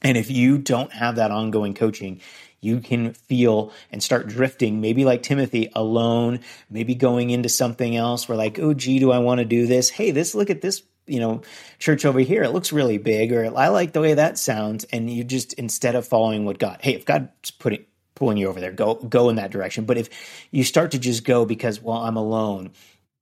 And 0.02 0.18
if 0.18 0.30
you 0.30 0.58
don't 0.58 0.92
have 0.92 1.16
that 1.16 1.32
ongoing 1.32 1.74
coaching, 1.74 2.22
you 2.62 2.80
can 2.80 3.14
feel 3.14 3.72
and 3.92 4.04
start 4.04 4.28
drifting, 4.28 4.82
maybe 4.82 5.06
like 5.06 5.24
Timothy, 5.24 5.72
alone, 5.74 6.42
maybe 6.70 6.96
going 6.96 7.30
into 7.30 7.50
something 7.50 7.96
else 7.96 8.28
where, 8.28 8.38
like, 8.38 8.60
oh, 8.60 8.74
gee, 8.74 9.00
do 9.00 9.12
I 9.12 9.20
want 9.20 9.40
to 9.40 9.46
do 9.46 9.68
this? 9.68 9.90
Hey, 9.90 10.12
this, 10.12 10.36
look 10.36 10.50
at 10.50 10.62
this 10.62 10.84
you 11.08 11.20
know 11.20 11.42
church 11.78 12.04
over 12.04 12.20
here 12.20 12.42
it 12.42 12.50
looks 12.50 12.74
really 12.74 12.98
big 12.98 13.32
or 13.32 13.46
i 13.56 13.68
like 13.68 13.94
the 13.94 14.02
way 14.02 14.16
that 14.16 14.40
sounds 14.40 14.86
and 14.86 15.08
you 15.08 15.24
just 15.24 15.54
instead 15.54 15.94
of 15.94 16.08
following 16.08 16.46
what 16.46 16.58
god 16.58 16.80
hey 16.82 16.96
if 16.96 17.06
god's 17.06 17.52
putting 17.52 17.86
pulling 18.16 18.38
you 18.38 18.48
over 18.48 18.60
there 18.60 18.72
go 18.72 18.96
go 18.96 19.30
in 19.30 19.36
that 19.36 19.52
direction 19.52 19.86
but 19.86 19.98
if 19.98 20.10
you 20.52 20.64
start 20.64 20.92
to 20.92 21.00
just 21.00 21.24
go 21.24 21.46
because 21.46 21.82
well 21.82 21.98
i'm 21.98 22.18
alone 22.18 22.72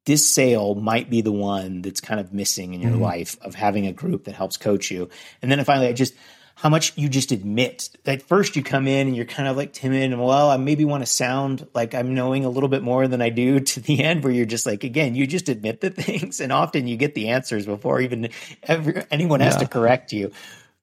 this 0.05 0.25
sail 0.25 0.75
might 0.75 1.09
be 1.09 1.21
the 1.21 1.31
one 1.31 1.81
that's 1.81 2.01
kind 2.01 2.19
of 2.19 2.33
missing 2.33 2.73
in 2.73 2.81
your 2.81 2.91
mm-hmm. 2.91 3.01
life 3.01 3.37
of 3.41 3.55
having 3.55 3.87
a 3.87 3.93
group 3.93 4.25
that 4.25 4.35
helps 4.35 4.57
coach 4.57 4.91
you 4.91 5.09
and 5.41 5.51
then 5.51 5.63
finally 5.63 5.87
i 5.87 5.93
just 5.93 6.13
how 6.55 6.69
much 6.69 6.93
you 6.97 7.09
just 7.09 7.31
admit. 7.31 7.89
that 8.03 8.21
first, 8.21 8.55
you 8.55 8.63
come 8.63 8.87
in 8.87 9.07
and 9.07 9.15
you're 9.15 9.25
kind 9.25 9.49
of 9.49 9.57
like 9.57 9.73
timid 9.73 10.11
and, 10.11 10.21
well, 10.21 10.49
I 10.49 10.57
maybe 10.57 10.85
want 10.85 11.01
to 11.03 11.11
sound 11.11 11.67
like 11.73 11.95
I'm 11.95 12.13
knowing 12.13 12.45
a 12.45 12.49
little 12.49 12.69
bit 12.69 12.83
more 12.83 13.07
than 13.07 13.21
I 13.21 13.29
do 13.29 13.59
to 13.71 13.79
the 13.79 14.03
end, 14.03 14.23
where 14.23 14.31
you're 14.31 14.45
just 14.45 14.65
like, 14.65 14.83
again, 14.83 15.15
you 15.15 15.27
just 15.27 15.49
admit 15.49 15.81
the 15.81 15.89
things. 15.89 16.39
And 16.39 16.51
often 16.51 16.87
you 16.87 16.97
get 16.97 17.15
the 17.15 17.29
answers 17.29 17.65
before 17.65 18.01
even 18.01 18.29
ever, 18.63 19.05
anyone 19.11 19.39
has 19.39 19.55
yeah. 19.55 19.59
to 19.59 19.67
correct 19.67 20.13
you. 20.13 20.31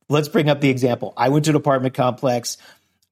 Let's 0.09 0.29
bring 0.29 0.49
up 0.49 0.61
the 0.61 0.71
example. 0.71 1.15
I 1.17 1.29
went 1.29 1.45
to 1.45 1.53
an 1.53 1.57
apartment 1.57 1.95
complex. 1.95 2.57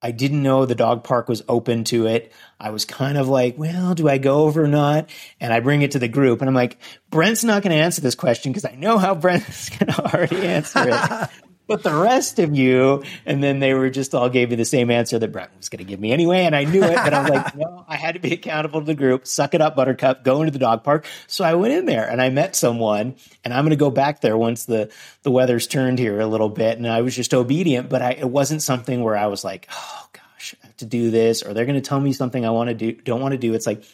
I 0.00 0.12
didn't 0.12 0.42
know 0.42 0.64
the 0.64 0.74
dog 0.76 1.02
park 1.02 1.28
was 1.28 1.42
open 1.48 1.84
to 1.84 2.06
it. 2.06 2.32
I 2.60 2.70
was 2.70 2.84
kind 2.84 3.18
of 3.18 3.28
like, 3.28 3.58
well, 3.58 3.94
do 3.94 4.08
I 4.08 4.18
go 4.18 4.44
over 4.44 4.64
or 4.64 4.68
not? 4.68 5.10
And 5.40 5.52
I 5.52 5.60
bring 5.60 5.82
it 5.82 5.92
to 5.92 5.98
the 5.98 6.08
group 6.08 6.40
and 6.40 6.48
I'm 6.48 6.54
like, 6.54 6.78
Brent's 7.10 7.42
not 7.42 7.62
going 7.62 7.76
to 7.76 7.82
answer 7.82 8.00
this 8.00 8.14
question 8.14 8.52
because 8.52 8.64
I 8.64 8.76
know 8.76 8.98
how 8.98 9.14
Brent's 9.14 9.68
going 9.78 9.92
to 9.92 10.14
already 10.14 10.46
answer 10.46 10.84
it. 10.86 11.30
but 11.68 11.82
the 11.82 11.94
rest 11.94 12.38
of 12.38 12.56
you, 12.56 13.04
and 13.26 13.44
then 13.44 13.58
they 13.60 13.74
were 13.74 13.90
just 13.90 14.14
all 14.14 14.30
gave 14.30 14.48
me 14.48 14.56
the 14.56 14.64
same 14.64 14.90
answer 14.90 15.18
that 15.18 15.30
Brent 15.30 15.50
was 15.56 15.68
going 15.68 15.78
to 15.78 15.84
give 15.84 16.00
me 16.00 16.12
anyway, 16.12 16.46
and 16.46 16.56
I 16.56 16.64
knew 16.64 16.82
it. 16.82 16.96
But 16.96 17.12
I'm 17.12 17.26
like, 17.26 17.54
no, 17.56 17.84
I 17.86 17.96
had 17.96 18.14
to 18.14 18.20
be 18.20 18.32
accountable 18.32 18.80
to 18.80 18.86
the 18.86 18.94
group. 18.94 19.26
Suck 19.26 19.52
it 19.52 19.60
up, 19.60 19.76
Buttercup. 19.76 20.24
Go 20.24 20.40
into 20.40 20.50
the 20.50 20.58
dog 20.58 20.82
park. 20.82 21.06
So 21.26 21.44
I 21.44 21.54
went 21.54 21.74
in 21.74 21.84
there 21.84 22.08
and 22.08 22.22
I 22.22 22.30
met 22.30 22.56
someone, 22.56 23.16
and 23.44 23.52
I'm 23.52 23.64
going 23.64 23.70
to 23.70 23.76
go 23.76 23.90
back 23.90 24.22
there 24.22 24.36
once 24.36 24.64
the 24.64 24.90
the 25.22 25.30
weather's 25.30 25.66
turned 25.66 25.98
here 25.98 26.18
a 26.20 26.26
little 26.26 26.48
bit. 26.48 26.78
And 26.78 26.86
I 26.86 27.02
was 27.02 27.14
just 27.14 27.34
obedient, 27.34 27.90
but 27.90 28.00
I, 28.00 28.12
it 28.12 28.30
wasn't 28.30 28.62
something 28.62 29.02
where 29.02 29.16
I 29.16 29.26
was 29.26 29.44
like, 29.44 29.68
oh 29.70 30.08
gosh, 30.14 30.54
I 30.62 30.66
have 30.68 30.76
to 30.78 30.86
do 30.86 31.10
this, 31.10 31.42
or 31.42 31.52
they're 31.52 31.66
going 31.66 31.80
to 31.80 31.86
tell 31.86 32.00
me 32.00 32.14
something 32.14 32.46
I 32.46 32.50
want 32.50 32.68
to 32.68 32.74
do, 32.74 32.92
don't 32.92 33.20
want 33.20 33.32
to 33.32 33.38
do. 33.38 33.52
It's 33.52 33.66
like 33.66 33.84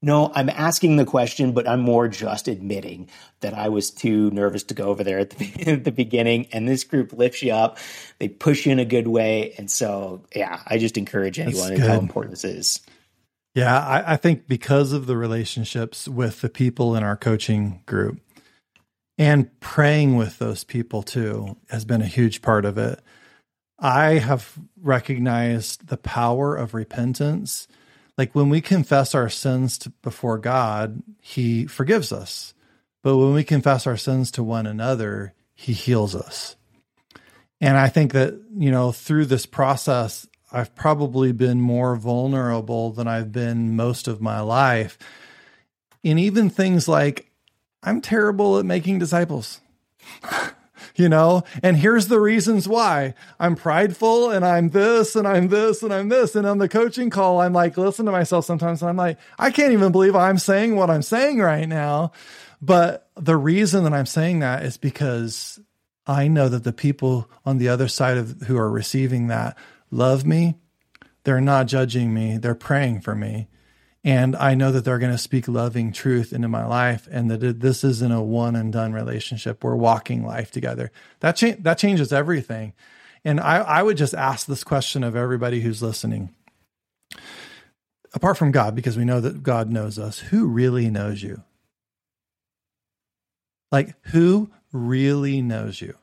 no, 0.00 0.30
I'm 0.32 0.48
asking 0.48 0.96
the 0.96 1.04
question, 1.04 1.52
but 1.52 1.68
I'm 1.68 1.80
more 1.80 2.06
just 2.06 2.46
admitting 2.46 3.08
that 3.40 3.54
I 3.54 3.68
was 3.68 3.90
too 3.90 4.30
nervous 4.30 4.62
to 4.64 4.74
go 4.74 4.84
over 4.84 5.02
there 5.02 5.18
at 5.18 5.30
the, 5.30 5.66
at 5.66 5.84
the 5.84 5.92
beginning. 5.92 6.46
And 6.52 6.68
this 6.68 6.84
group 6.84 7.12
lifts 7.12 7.42
you 7.42 7.52
up, 7.52 7.78
they 8.18 8.28
push 8.28 8.64
you 8.66 8.72
in 8.72 8.78
a 8.78 8.84
good 8.84 9.08
way. 9.08 9.54
And 9.58 9.70
so, 9.70 10.22
yeah, 10.34 10.60
I 10.66 10.78
just 10.78 10.96
encourage 10.96 11.38
anyone 11.38 11.72
and 11.72 11.82
how 11.82 11.98
important 11.98 12.32
this 12.32 12.44
is. 12.44 12.80
Yeah, 13.54 13.76
I, 13.76 14.12
I 14.12 14.16
think 14.16 14.46
because 14.46 14.92
of 14.92 15.06
the 15.06 15.16
relationships 15.16 16.06
with 16.06 16.42
the 16.42 16.48
people 16.48 16.94
in 16.94 17.02
our 17.02 17.16
coaching 17.16 17.82
group 17.86 18.20
and 19.16 19.58
praying 19.58 20.16
with 20.16 20.38
those 20.38 20.62
people 20.62 21.02
too 21.02 21.56
has 21.70 21.84
been 21.84 22.02
a 22.02 22.06
huge 22.06 22.40
part 22.40 22.64
of 22.64 22.78
it. 22.78 23.00
I 23.80 24.18
have 24.18 24.56
recognized 24.80 25.88
the 25.88 25.96
power 25.96 26.54
of 26.54 26.72
repentance 26.74 27.66
like 28.18 28.34
when 28.34 28.48
we 28.50 28.60
confess 28.60 29.14
our 29.14 29.28
sins 29.28 29.78
to, 29.78 29.90
before 30.02 30.38
God, 30.38 31.02
He 31.20 31.66
forgives 31.66 32.12
us. 32.12 32.52
But 33.02 33.16
when 33.16 33.32
we 33.32 33.44
confess 33.44 33.86
our 33.86 33.96
sins 33.96 34.32
to 34.32 34.42
one 34.42 34.66
another, 34.66 35.32
He 35.54 35.72
heals 35.72 36.16
us. 36.16 36.56
And 37.60 37.78
I 37.78 37.88
think 37.88 38.12
that, 38.12 38.34
you 38.56 38.70
know, 38.70 38.92
through 38.92 39.26
this 39.26 39.46
process, 39.46 40.26
I've 40.50 40.74
probably 40.74 41.32
been 41.32 41.60
more 41.60 41.96
vulnerable 41.96 42.90
than 42.90 43.06
I've 43.06 43.32
been 43.32 43.76
most 43.76 44.08
of 44.08 44.20
my 44.20 44.40
life. 44.40 44.98
And 46.04 46.18
even 46.18 46.50
things 46.50 46.88
like, 46.88 47.30
I'm 47.82 48.00
terrible 48.00 48.58
at 48.58 48.64
making 48.64 48.98
disciples. 48.98 49.60
you 50.98 51.08
know? 51.08 51.42
And 51.62 51.76
here's 51.76 52.08
the 52.08 52.20
reasons 52.20 52.68
why. 52.68 53.14
I'm 53.38 53.54
prideful 53.54 54.30
and 54.30 54.44
i'm 54.44 54.70
this 54.70 55.16
and 55.16 55.26
i'm 55.26 55.48
this 55.48 55.82
and 55.82 55.92
i'm 55.92 56.08
this. 56.08 56.34
And 56.34 56.46
on 56.46 56.58
the 56.58 56.68
coaching 56.68 57.10
call 57.10 57.40
i'm 57.40 57.52
like 57.52 57.76
listen 57.76 58.06
to 58.06 58.12
myself 58.12 58.44
sometimes 58.44 58.82
and 58.82 58.88
i'm 58.88 58.96
like 58.96 59.18
i 59.38 59.50
can't 59.50 59.72
even 59.72 59.92
believe 59.92 60.16
i'm 60.16 60.38
saying 60.38 60.76
what 60.76 60.90
i'm 60.90 61.02
saying 61.02 61.38
right 61.38 61.68
now. 61.68 62.12
But 62.60 63.08
the 63.16 63.36
reason 63.36 63.84
that 63.84 63.92
i'm 63.92 64.06
saying 64.06 64.40
that 64.40 64.64
is 64.64 64.76
because 64.76 65.60
i 66.06 66.28
know 66.28 66.48
that 66.48 66.64
the 66.64 66.72
people 66.72 67.30
on 67.46 67.58
the 67.58 67.68
other 67.68 67.88
side 67.88 68.16
of 68.16 68.42
who 68.42 68.56
are 68.56 68.70
receiving 68.70 69.28
that 69.28 69.56
love 69.90 70.26
me. 70.26 70.56
They're 71.24 71.40
not 71.40 71.66
judging 71.66 72.14
me. 72.14 72.38
They're 72.38 72.54
praying 72.54 73.02
for 73.02 73.14
me 73.14 73.48
and 74.08 74.34
I 74.36 74.54
know 74.54 74.72
that 74.72 74.86
they're 74.86 74.98
going 74.98 75.12
to 75.12 75.18
speak 75.18 75.48
loving 75.48 75.92
truth 75.92 76.32
into 76.32 76.48
my 76.48 76.64
life, 76.64 77.06
and 77.10 77.30
that 77.30 77.60
this 77.60 77.84
isn't 77.84 78.10
a 78.10 78.22
one 78.22 78.56
and 78.56 78.72
done 78.72 78.94
relationship. 78.94 79.62
We're 79.62 79.76
walking 79.76 80.24
life 80.24 80.50
together. 80.50 80.90
That 81.20 81.36
cha- 81.36 81.56
that 81.58 81.76
changes 81.76 82.10
everything. 82.10 82.72
And 83.22 83.38
I, 83.38 83.58
I 83.58 83.82
would 83.82 83.98
just 83.98 84.14
ask 84.14 84.46
this 84.46 84.64
question 84.64 85.04
of 85.04 85.14
everybody 85.14 85.60
who's 85.60 85.82
listening. 85.82 86.30
Apart 88.14 88.38
from 88.38 88.50
God, 88.50 88.74
because 88.74 88.96
we 88.96 89.04
know 89.04 89.20
that 89.20 89.42
God 89.42 89.68
knows 89.70 89.98
us, 89.98 90.20
who 90.20 90.46
really 90.46 90.88
knows 90.88 91.22
you? 91.22 91.42
Like, 93.70 93.94
who 94.06 94.50
really 94.72 95.42
knows 95.42 95.82
you? 95.82 95.94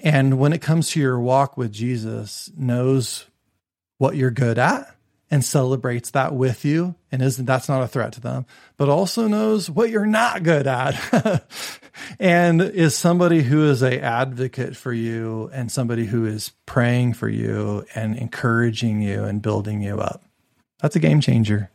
And 0.00 0.40
when 0.40 0.52
it 0.52 0.62
comes 0.62 0.90
to 0.90 1.00
your 1.00 1.20
walk 1.20 1.56
with 1.56 1.70
Jesus, 1.70 2.50
knows 2.56 3.26
what 3.98 4.16
you're 4.16 4.32
good 4.32 4.58
at 4.58 4.95
and 5.30 5.44
celebrates 5.44 6.10
that 6.10 6.34
with 6.34 6.64
you 6.64 6.94
and 7.10 7.20
isn't 7.20 7.46
that's 7.46 7.68
not 7.68 7.82
a 7.82 7.88
threat 7.88 8.12
to 8.12 8.20
them 8.20 8.46
but 8.76 8.88
also 8.88 9.26
knows 9.26 9.68
what 9.68 9.90
you're 9.90 10.06
not 10.06 10.42
good 10.42 10.66
at 10.66 11.44
and 12.18 12.60
is 12.60 12.96
somebody 12.96 13.42
who 13.42 13.64
is 13.64 13.82
a 13.82 14.00
advocate 14.00 14.76
for 14.76 14.92
you 14.92 15.50
and 15.52 15.70
somebody 15.70 16.06
who 16.06 16.24
is 16.24 16.52
praying 16.66 17.14
for 17.14 17.28
you 17.28 17.84
and 17.94 18.16
encouraging 18.16 19.00
you 19.00 19.24
and 19.24 19.42
building 19.42 19.82
you 19.82 19.98
up. 19.98 20.22
That's 20.80 20.96
a 20.96 21.00
game 21.00 21.20
changer. 21.20 21.70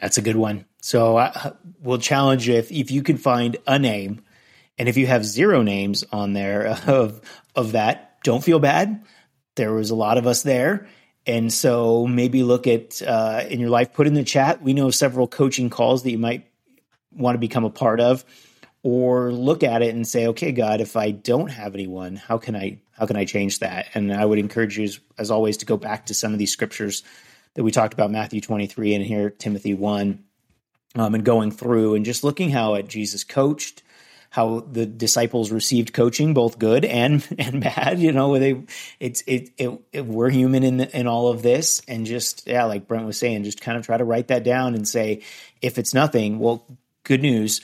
That's 0.00 0.18
a 0.18 0.22
good 0.22 0.36
one. 0.36 0.66
So 0.80 1.16
uh, 1.16 1.52
we'll 1.80 1.98
challenge 1.98 2.48
you 2.48 2.54
if, 2.54 2.70
if 2.70 2.90
you 2.90 3.02
can 3.02 3.16
find 3.16 3.56
a 3.66 3.78
name 3.78 4.22
and 4.76 4.88
if 4.88 4.96
you 4.96 5.06
have 5.06 5.24
zero 5.24 5.62
names 5.62 6.04
on 6.12 6.32
there 6.32 6.66
of 6.86 7.20
of 7.54 7.72
that 7.72 8.22
don't 8.22 8.42
feel 8.42 8.58
bad. 8.58 9.04
There 9.56 9.72
was 9.72 9.90
a 9.90 9.94
lot 9.94 10.18
of 10.18 10.26
us 10.26 10.42
there 10.42 10.88
and 11.26 11.52
so 11.52 12.06
maybe 12.06 12.42
look 12.42 12.66
at 12.66 13.00
uh, 13.02 13.44
in 13.48 13.60
your 13.60 13.70
life, 13.70 13.92
put 13.92 14.06
in 14.06 14.14
the 14.14 14.24
chat. 14.24 14.62
We 14.62 14.72
know 14.74 14.90
several 14.90 15.26
coaching 15.26 15.70
calls 15.70 16.02
that 16.02 16.10
you 16.10 16.18
might 16.18 16.46
want 17.12 17.34
to 17.34 17.38
become 17.38 17.64
a 17.64 17.70
part 17.70 18.00
of, 18.00 18.24
or 18.82 19.32
look 19.32 19.62
at 19.62 19.82
it 19.82 19.94
and 19.94 20.06
say, 20.06 20.26
okay, 20.26 20.52
God, 20.52 20.80
if 20.80 20.96
I 20.96 21.10
don't 21.10 21.50
have 21.50 21.74
anyone, 21.74 22.16
how 22.16 22.38
can 22.38 22.54
I 22.54 22.80
how 22.98 23.06
can 23.06 23.16
I 23.16 23.24
change 23.24 23.58
that? 23.60 23.88
And 23.94 24.12
I 24.12 24.24
would 24.24 24.38
encourage 24.38 24.78
you, 24.78 24.84
as, 24.84 25.00
as 25.18 25.30
always, 25.30 25.56
to 25.58 25.66
go 25.66 25.76
back 25.76 26.06
to 26.06 26.14
some 26.14 26.32
of 26.32 26.38
these 26.38 26.52
scriptures 26.52 27.02
that 27.54 27.64
we 27.64 27.70
talked 27.70 27.94
about, 27.94 28.10
Matthew 28.10 28.40
twenty 28.40 28.66
three 28.66 28.94
and 28.94 29.04
here 29.04 29.30
Timothy 29.30 29.74
one, 29.74 30.24
um, 30.96 31.14
and 31.14 31.24
going 31.24 31.50
through 31.50 31.94
and 31.94 32.04
just 32.04 32.24
looking 32.24 32.50
how 32.50 32.74
at 32.74 32.88
Jesus 32.88 33.24
coached 33.24 33.82
how 34.34 34.66
the 34.68 34.84
disciples 34.84 35.52
received 35.52 35.92
coaching, 35.92 36.34
both 36.34 36.58
good 36.58 36.84
and 36.84 37.24
and 37.38 37.60
bad. 37.60 38.00
You 38.00 38.10
know, 38.10 38.36
they 38.36 38.64
it's 38.98 39.22
it, 39.28 39.50
it, 39.56 39.80
it 39.92 40.06
we're 40.06 40.28
human 40.28 40.64
in 40.64 40.78
the, 40.78 40.98
in 40.98 41.06
all 41.06 41.28
of 41.28 41.42
this, 41.42 41.82
and 41.86 42.04
just 42.04 42.44
yeah, 42.48 42.64
like 42.64 42.88
Brent 42.88 43.06
was 43.06 43.16
saying, 43.16 43.44
just 43.44 43.60
kind 43.60 43.78
of 43.78 43.86
try 43.86 43.96
to 43.96 44.02
write 44.02 44.28
that 44.28 44.42
down 44.42 44.74
and 44.74 44.88
say, 44.88 45.22
if 45.62 45.78
it's 45.78 45.94
nothing, 45.94 46.40
well, 46.40 46.66
good 47.04 47.22
news, 47.22 47.60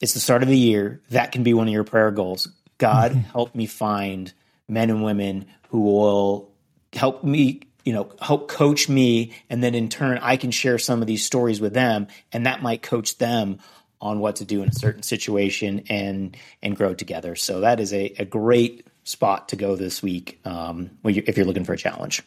it's 0.00 0.14
the 0.14 0.20
start 0.20 0.44
of 0.44 0.48
the 0.48 0.56
year. 0.56 1.00
That 1.10 1.32
can 1.32 1.42
be 1.42 1.52
one 1.52 1.66
of 1.66 1.74
your 1.74 1.82
prayer 1.82 2.12
goals. 2.12 2.46
God, 2.78 3.10
mm-hmm. 3.10 3.30
help 3.32 3.52
me 3.56 3.66
find 3.66 4.32
men 4.68 4.90
and 4.90 5.02
women 5.02 5.46
who 5.70 5.80
will 5.80 6.52
help 6.92 7.24
me 7.24 7.62
you 7.84 7.92
know 7.92 8.12
help 8.20 8.48
coach 8.48 8.88
me 8.88 9.32
and 9.50 9.64
then 9.64 9.74
in 9.74 9.88
turn 9.88 10.16
i 10.22 10.36
can 10.36 10.52
share 10.52 10.78
some 10.78 11.00
of 11.02 11.08
these 11.08 11.26
stories 11.26 11.60
with 11.60 11.74
them 11.74 12.06
and 12.32 12.46
that 12.46 12.62
might 12.62 12.82
coach 12.82 13.18
them 13.18 13.58
on 14.04 14.20
what 14.20 14.36
to 14.36 14.44
do 14.44 14.62
in 14.62 14.68
a 14.68 14.72
certain 14.72 15.02
situation 15.02 15.82
and 15.88 16.36
and 16.62 16.76
grow 16.76 16.94
together. 16.94 17.34
So 17.34 17.60
that 17.60 17.80
is 17.80 17.92
a, 17.92 18.14
a 18.18 18.24
great 18.24 18.86
spot 19.02 19.48
to 19.48 19.56
go 19.56 19.74
this 19.74 20.02
week 20.02 20.38
um, 20.44 20.90
if 21.04 21.36
you're 21.36 21.46
looking 21.46 21.64
for 21.64 21.72
a 21.72 21.78
challenge. 21.78 22.22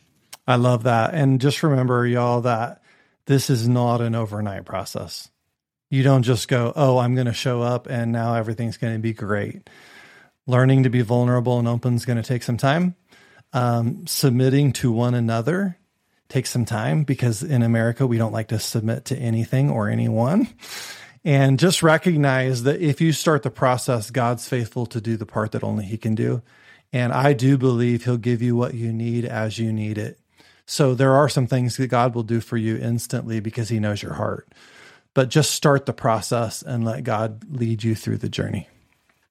I 0.47 0.55
love 0.55 0.83
that. 0.83 1.13
And 1.13 1.39
just 1.39 1.61
remember, 1.63 2.05
y'all, 2.05 2.41
that 2.41 2.81
this 3.25 3.49
is 3.49 3.67
not 3.67 4.01
an 4.01 4.15
overnight 4.15 4.65
process. 4.65 5.29
You 5.89 6.03
don't 6.03 6.23
just 6.23 6.47
go, 6.47 6.73
oh, 6.75 6.97
I'm 6.97 7.15
going 7.15 7.27
to 7.27 7.33
show 7.33 7.61
up 7.61 7.87
and 7.87 8.11
now 8.11 8.33
everything's 8.33 8.77
going 8.77 8.93
to 8.93 8.99
be 8.99 9.13
great. 9.13 9.69
Learning 10.45 10.83
to 10.83 10.89
be 10.89 11.01
vulnerable 11.01 11.59
and 11.59 11.67
open 11.67 11.95
is 11.95 12.05
going 12.05 12.21
to 12.21 12.27
take 12.27 12.43
some 12.43 12.57
time. 12.57 12.95
Um, 13.53 14.07
submitting 14.07 14.73
to 14.73 14.91
one 14.91 15.13
another 15.13 15.77
takes 16.29 16.49
some 16.49 16.65
time 16.65 17.03
because 17.03 17.43
in 17.43 17.63
America, 17.63 18.05
we 18.05 18.17
don't 18.17 18.33
like 18.33 18.49
to 18.49 18.59
submit 18.59 19.05
to 19.05 19.17
anything 19.17 19.69
or 19.69 19.89
anyone. 19.89 20.47
And 21.27 21.59
just 21.59 21.83
recognize 21.83 22.63
that 22.63 22.79
if 22.79 23.01
you 23.01 23.11
start 23.11 23.43
the 23.43 23.49
process, 23.49 24.11
God's 24.11 24.47
faithful 24.47 24.85
to 24.85 25.01
do 25.01 25.17
the 25.17 25.25
part 25.25 25.51
that 25.51 25.61
only 25.61 25.83
He 25.83 25.97
can 25.97 26.15
do. 26.15 26.41
And 26.93 27.11
I 27.11 27.33
do 27.33 27.57
believe 27.57 28.05
He'll 28.05 28.15
give 28.15 28.41
you 28.41 28.55
what 28.55 28.75
you 28.75 28.93
need 28.93 29.25
as 29.25 29.59
you 29.59 29.73
need 29.73 29.97
it. 29.97 30.21
So 30.65 30.95
there 30.95 31.13
are 31.13 31.27
some 31.27 31.45
things 31.45 31.75
that 31.75 31.87
God 31.87 32.15
will 32.15 32.23
do 32.23 32.39
for 32.39 32.55
you 32.55 32.77
instantly 32.77 33.41
because 33.41 33.67
He 33.67 33.77
knows 33.77 34.01
your 34.01 34.13
heart. 34.13 34.47
But 35.13 35.27
just 35.27 35.51
start 35.51 35.85
the 35.85 35.91
process 35.91 36.61
and 36.61 36.85
let 36.85 37.03
God 37.03 37.43
lead 37.51 37.83
you 37.83 37.93
through 37.93 38.19
the 38.19 38.29
journey. 38.29 38.69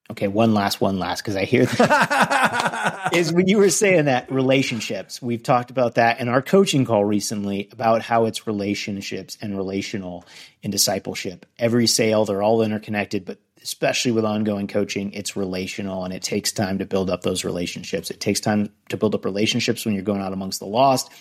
Okay, 0.09 0.29
one 0.29 0.53
last, 0.53 0.79
one 0.79 0.99
last, 0.99 1.21
because 1.21 1.35
I 1.35 1.43
hear 1.43 1.65
that 1.65 3.09
is 3.13 3.33
when 3.33 3.47
you 3.47 3.57
were 3.57 3.69
saying 3.69 4.05
that 4.05 4.31
relationships. 4.31 5.21
We've 5.21 5.43
talked 5.43 5.69
about 5.69 5.95
that 5.95 6.21
in 6.21 6.29
our 6.29 6.41
coaching 6.41 6.85
call 6.85 7.03
recently 7.03 7.67
about 7.73 8.01
how 8.01 8.25
it's 8.25 8.47
relationships 8.47 9.37
and 9.41 9.57
relational 9.57 10.23
in 10.63 10.71
discipleship. 10.71 11.45
Every 11.59 11.87
sail, 11.87 12.23
they're 12.23 12.41
all 12.41 12.61
interconnected, 12.61 13.25
but 13.25 13.39
especially 13.61 14.13
with 14.13 14.23
ongoing 14.23 14.67
coaching, 14.67 15.11
it's 15.11 15.35
relational 15.35 16.05
and 16.05 16.13
it 16.13 16.23
takes 16.23 16.53
time 16.53 16.77
to 16.77 16.85
build 16.85 17.09
up 17.09 17.23
those 17.23 17.43
relationships. 17.43 18.09
It 18.09 18.21
takes 18.21 18.39
time 18.39 18.71
to 18.87 18.95
build 18.95 19.13
up 19.13 19.25
relationships 19.25 19.85
when 19.85 19.93
you're 19.93 20.05
going 20.05 20.21
out 20.21 20.31
amongst 20.31 20.61
the 20.61 20.67
lost. 20.67 21.11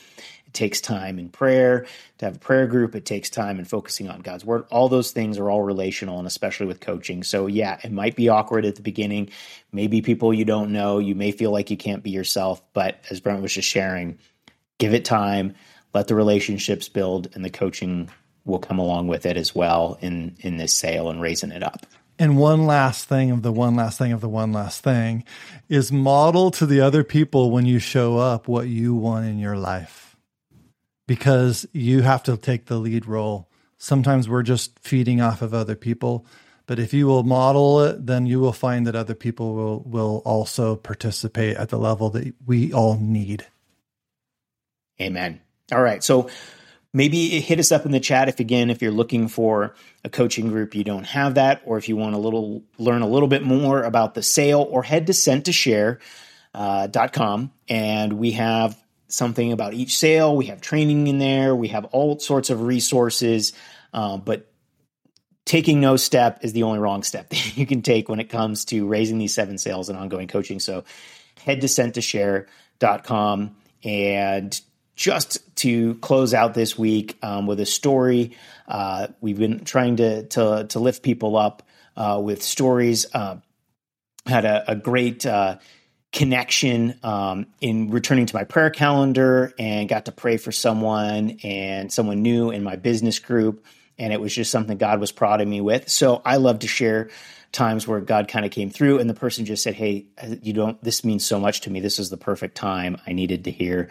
It 0.46 0.54
takes 0.54 0.80
time 0.80 1.18
in 1.18 1.28
prayer 1.28 1.87
to 2.18 2.24
have 2.24 2.37
a 2.37 2.38
prayer 2.38 2.66
group. 2.66 2.94
It 2.94 3.04
takes 3.04 3.28
time 3.30 3.59
in 3.59 3.64
focusing 3.64 4.09
on 4.09 4.20
God's 4.20 4.44
word. 4.44 4.64
All 4.70 4.88
those 4.88 5.11
things 5.11 5.38
are 5.38 5.50
all 5.50 5.62
relational 5.62 6.18
and 6.18 6.26
especially 6.26 6.66
with 6.66 6.80
coaching. 6.80 7.22
So, 7.22 7.46
yeah, 7.46 7.78
it 7.82 7.92
might 7.92 8.16
be 8.16 8.28
awkward 8.28 8.64
at 8.64 8.76
the 8.76 8.82
beginning. 8.82 9.30
Maybe 9.72 10.02
people 10.02 10.32
you 10.32 10.44
don't 10.44 10.72
know, 10.72 10.98
you 10.98 11.14
may 11.14 11.32
feel 11.32 11.50
like 11.50 11.70
you 11.70 11.76
can't 11.76 12.02
be 12.02 12.11
yourself. 12.11 12.62
But 12.72 13.04
as 13.11 13.20
Brent 13.20 13.42
was 13.42 13.54
just 13.54 13.68
sharing, 13.68 14.18
give 14.78 14.94
it 14.94 15.04
time, 15.04 15.54
let 15.92 16.09
the 16.09 16.14
relationships 16.14 16.88
build, 16.88 17.28
and 17.35 17.44
the 17.44 17.50
coaching 17.50 18.11
will 18.44 18.59
come 18.59 18.78
along 18.78 19.09
with 19.09 19.26
it 19.26 19.37
as 19.37 19.54
well 19.54 19.98
in, 20.00 20.37
in 20.40 20.56
this 20.56 20.72
sail 20.72 21.11
and 21.11 21.20
raising 21.20 21.50
it 21.50 21.62
up. 21.62 21.87
And 22.18 22.38
one 22.38 22.64
last 22.64 23.09
thing 23.09 23.30
of 23.30 23.42
the 23.42 23.52
one 23.52 23.76
last 23.76 23.98
thing 23.98 24.12
of 24.12 24.22
the 24.22 24.28
one 24.28 24.52
last 24.52 24.82
thing 24.82 25.24
is 25.68 25.92
model 25.92 26.50
to 26.52 26.64
the 26.64 26.80
other 26.80 27.04
people 27.04 27.50
when 27.50 27.66
you 27.66 27.78
show 27.78 28.16
up 28.16 28.48
what 28.48 28.68
you 28.68 28.94
want 28.94 29.26
in 29.26 29.38
your 29.38 29.56
life 29.56 30.06
because 31.07 31.66
you 31.73 32.03
have 32.03 32.23
to 32.25 32.37
take 32.37 32.66
the 32.66 32.79
lead 32.79 33.07
role. 33.07 33.49
Sometimes 33.79 34.29
we're 34.29 34.42
just 34.42 34.79
feeding 34.79 35.21
off 35.21 35.42
of 35.42 35.55
other 35.55 35.75
people, 35.75 36.27
but 36.66 36.79
if 36.79 36.92
you 36.92 37.07
will 37.07 37.23
model 37.23 37.81
it, 37.81 38.07
then 38.07 38.27
you 38.27 38.40
will 38.40 38.53
find 38.53 38.87
that 38.87 38.97
other 38.97 39.14
people 39.14 39.55
will 39.55 39.81
will 39.81 40.23
also 40.25 40.77
participate 40.77 41.57
at 41.57 41.69
the 41.69 41.79
level 41.79 42.11
that 42.11 42.35
we 42.45 42.73
all 42.73 42.99
need. 42.99 43.47
Amen. 45.01 45.40
All 45.71 45.83
right. 45.83 46.03
So 46.03 46.31
maybe 46.92 47.40
hit 47.40 47.59
us 47.59 47.71
up 47.71 47.85
in 47.85 47.92
the 47.92 48.01
chat 48.01 48.29
if 48.29 48.40
again 48.40 48.71
if 48.71 48.81
you're 48.81 48.90
looking 48.90 49.29
for 49.29 49.75
a 50.03 50.09
coaching 50.09 50.49
group 50.49 50.75
you 50.75 50.83
don't 50.83 51.05
have 51.05 51.35
that 51.35 51.61
or 51.66 51.77
if 51.77 51.88
you 51.90 51.97
want 51.97 52.14
a 52.14 52.19
little 52.19 52.62
learn 52.79 53.03
a 53.03 53.07
little 53.07 53.29
bit 53.29 53.42
more 53.42 53.83
about 53.83 54.14
the 54.14 54.23
sail 54.23 54.66
or 54.71 54.83
head 54.83 55.07
to 55.07 55.12
sent 55.12 55.45
to 55.45 55.53
share 55.53 55.99
uh, 56.55 56.88
.com 57.12 57.53
and 57.69 58.14
we 58.14 58.31
have 58.31 58.83
something 59.09 59.53
about 59.53 59.75
each 59.75 59.97
sail. 59.97 60.37
We 60.37 60.47
have 60.47 60.61
training 60.61 61.07
in 61.07 61.19
there. 61.19 61.55
We 61.55 61.69
have 61.69 61.85
all 61.87 62.19
sorts 62.19 62.51
of 62.51 62.62
resources. 62.62 63.53
Uh, 63.92 64.16
but 64.16 64.51
taking 65.45 65.81
no 65.81 65.97
step 65.97 66.40
is 66.42 66.53
the 66.53 66.64
only 66.64 66.79
wrong 66.79 67.03
step 67.03 67.29
that 67.31 67.57
you 67.57 67.66
can 67.66 67.83
take 67.83 68.09
when 68.09 68.21
it 68.21 68.29
comes 68.29 68.64
to 68.66 68.87
raising 68.87 69.19
these 69.19 69.35
seven 69.35 69.59
sails 69.59 69.88
and 69.88 69.99
ongoing 69.99 70.29
coaching. 70.29 70.61
So 70.61 70.85
head 71.45 71.61
to 71.62 71.66
sent2share.com 71.66 73.57
and 73.85 74.61
just 74.97 75.57
to 75.57 75.95
close 75.97 76.35
out 76.35 76.55
this 76.55 76.79
week 76.79 77.19
um, 77.23 77.47
with 77.47 77.61
a 77.61 77.66
story. 77.66 78.37
Uh, 78.66 79.09
we've 79.21 79.38
been 79.38 79.64
trying 79.64 79.97
to 79.97 80.25
to, 80.25 80.66
to 80.71 80.79
lift 80.81 81.03
people 81.03 81.37
up 81.37 81.62
uh, 81.97 82.21
with 82.23 82.42
stories. 82.42 83.07
Uh, 83.14 83.37
had 84.27 84.45
a, 84.45 84.73
a 84.73 84.75
great 84.75 85.25
uh, 85.25 85.59
connection 86.12 86.99
um, 87.03 87.47
in 87.61 87.90
returning 87.90 88.27
to 88.27 88.35
my 88.35 88.45
prayer 88.45 88.71
calendar 88.71 89.53
and 89.59 89.88
got 89.88 90.07
to 90.07 90.12
pray 90.12 90.37
for 90.37 90.53
someone 90.53 91.38
and 91.42 91.92
someone 91.92 92.23
new 92.23 92.51
in 92.51 92.62
my 92.62 92.77
business 92.77 93.19
group. 93.19 93.64
And 93.99 94.12
it 94.12 94.21
was 94.21 94.35
just 94.35 94.51
something 94.51 94.79
God 94.79 95.01
was 95.01 95.12
prodding 95.12 95.49
me 95.49 95.61
with. 95.61 95.88
So 95.88 96.23
I 96.25 96.37
love 96.37 96.61
to 96.61 96.69
share 96.69 97.11
times 97.53 97.87
where 97.87 98.01
God 98.01 98.29
kind 98.29 98.45
of 98.45 98.51
came 98.51 98.71
through 98.71 98.99
and 98.99 99.09
the 99.09 99.14
person 99.14 99.45
just 99.45 99.62
said, 99.62 99.75
Hey, 99.75 100.07
you 100.42 100.53
don't, 100.53 100.83
this 100.83 101.05
means 101.05 101.25
so 101.25 101.40
much 101.40 101.62
to 101.62 101.71
me. 101.71 101.81
This 101.81 101.99
is 101.99 102.11
the 102.11 102.16
perfect 102.16 102.57
time 102.57 102.99
I 103.07 103.12
needed 103.12 103.45
to 103.45 103.51
hear 103.51 103.88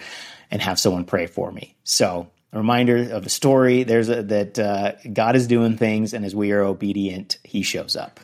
and 0.52 0.62
have 0.62 0.80
someone 0.80 1.06
pray 1.06 1.26
for 1.28 1.52
me. 1.52 1.76
So 1.84 2.28
a 2.56 2.58
reminder 2.58 3.12
of 3.12 3.26
a 3.26 3.30
story. 3.30 3.84
There's 3.84 4.10
a, 4.10 4.24
that 4.24 4.58
uh, 4.58 4.94
God 5.12 5.36
is 5.36 5.46
doing 5.46 5.78
things, 5.78 6.14
and 6.14 6.24
as 6.24 6.34
we 6.34 6.54
are 6.54 6.62
obedient, 6.62 7.38
He 7.44 7.62
shows 7.62 7.96
up. 7.96 8.22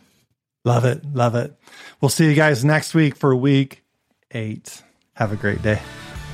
Love 0.64 0.86
it. 0.86 1.04
Love 1.14 1.36
it. 1.36 1.56
We'll 2.00 2.10
see 2.10 2.30
you 2.30 2.36
guys 2.36 2.64
next 2.64 2.94
week 2.94 3.16
for 3.16 3.36
week 3.36 3.84
eight. 4.32 4.84
Have 5.16 5.32
a 5.32 5.36
great 5.36 5.62
day. 5.62 5.82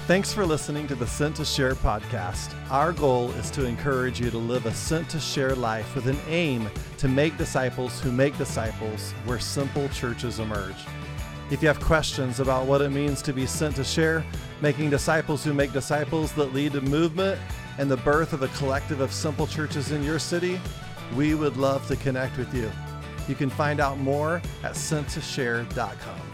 Thanks 0.06 0.32
for 0.32 0.46
listening 0.46 0.88
to 0.88 0.96
the 0.96 1.06
Sent 1.06 1.36
to 1.36 1.44
Share 1.44 1.76
podcast. 1.76 2.54
Our 2.72 2.94
goal 2.94 3.32
is 3.32 3.52
to 3.52 3.66
encourage 3.66 4.22
you 4.22 4.30
to 4.30 4.38
live 4.38 4.66
a 4.66 4.74
sent 4.74 5.10
to 5.10 5.20
share 5.20 5.54
life 5.54 5.96
with 5.96 6.08
an 6.08 6.18
aim 6.30 6.70
to 7.00 7.10
make 7.10 7.38
disciples 7.38 8.00
who 8.00 8.12
make 8.12 8.38
disciples 8.38 9.12
where 9.26 9.40
simple 9.40 9.90
churches 9.90 10.40
emerge. 10.40 10.78
If 11.52 11.62
you 11.62 11.68
have 11.68 11.82
questions 11.82 12.40
about 12.40 12.68
what 12.68 12.82
it 12.82 12.90
means 12.90 13.22
to 13.24 13.34
be 13.34 13.46
sent 13.46 13.76
to 13.78 13.84
share, 13.84 14.26
making 14.62 14.90
disciples 14.90 15.44
who 15.44 15.54
make 15.54 15.74
disciples 15.74 16.32
that 16.34 16.54
lead 16.54 16.74
to 16.74 16.82
movement, 16.82 17.40
and 17.78 17.92
the 17.92 17.98
birth 17.98 18.32
of 18.34 18.44
a 18.44 18.48
collective 18.50 19.02
of 19.02 19.12
simple 19.12 19.46
churches 19.46 19.92
in 19.92 20.04
your 20.04 20.20
city, 20.20 20.60
we 21.16 21.36
would 21.36 21.58
love 21.58 21.86
to 21.88 21.96
connect 21.98 22.38
with 22.38 22.54
you. 22.54 22.72
You 23.28 23.36
can 23.36 23.50
find 23.50 23.80
out 23.80 23.98
more 23.98 24.42
at 24.63 24.74
sent2share.com. 24.74 26.27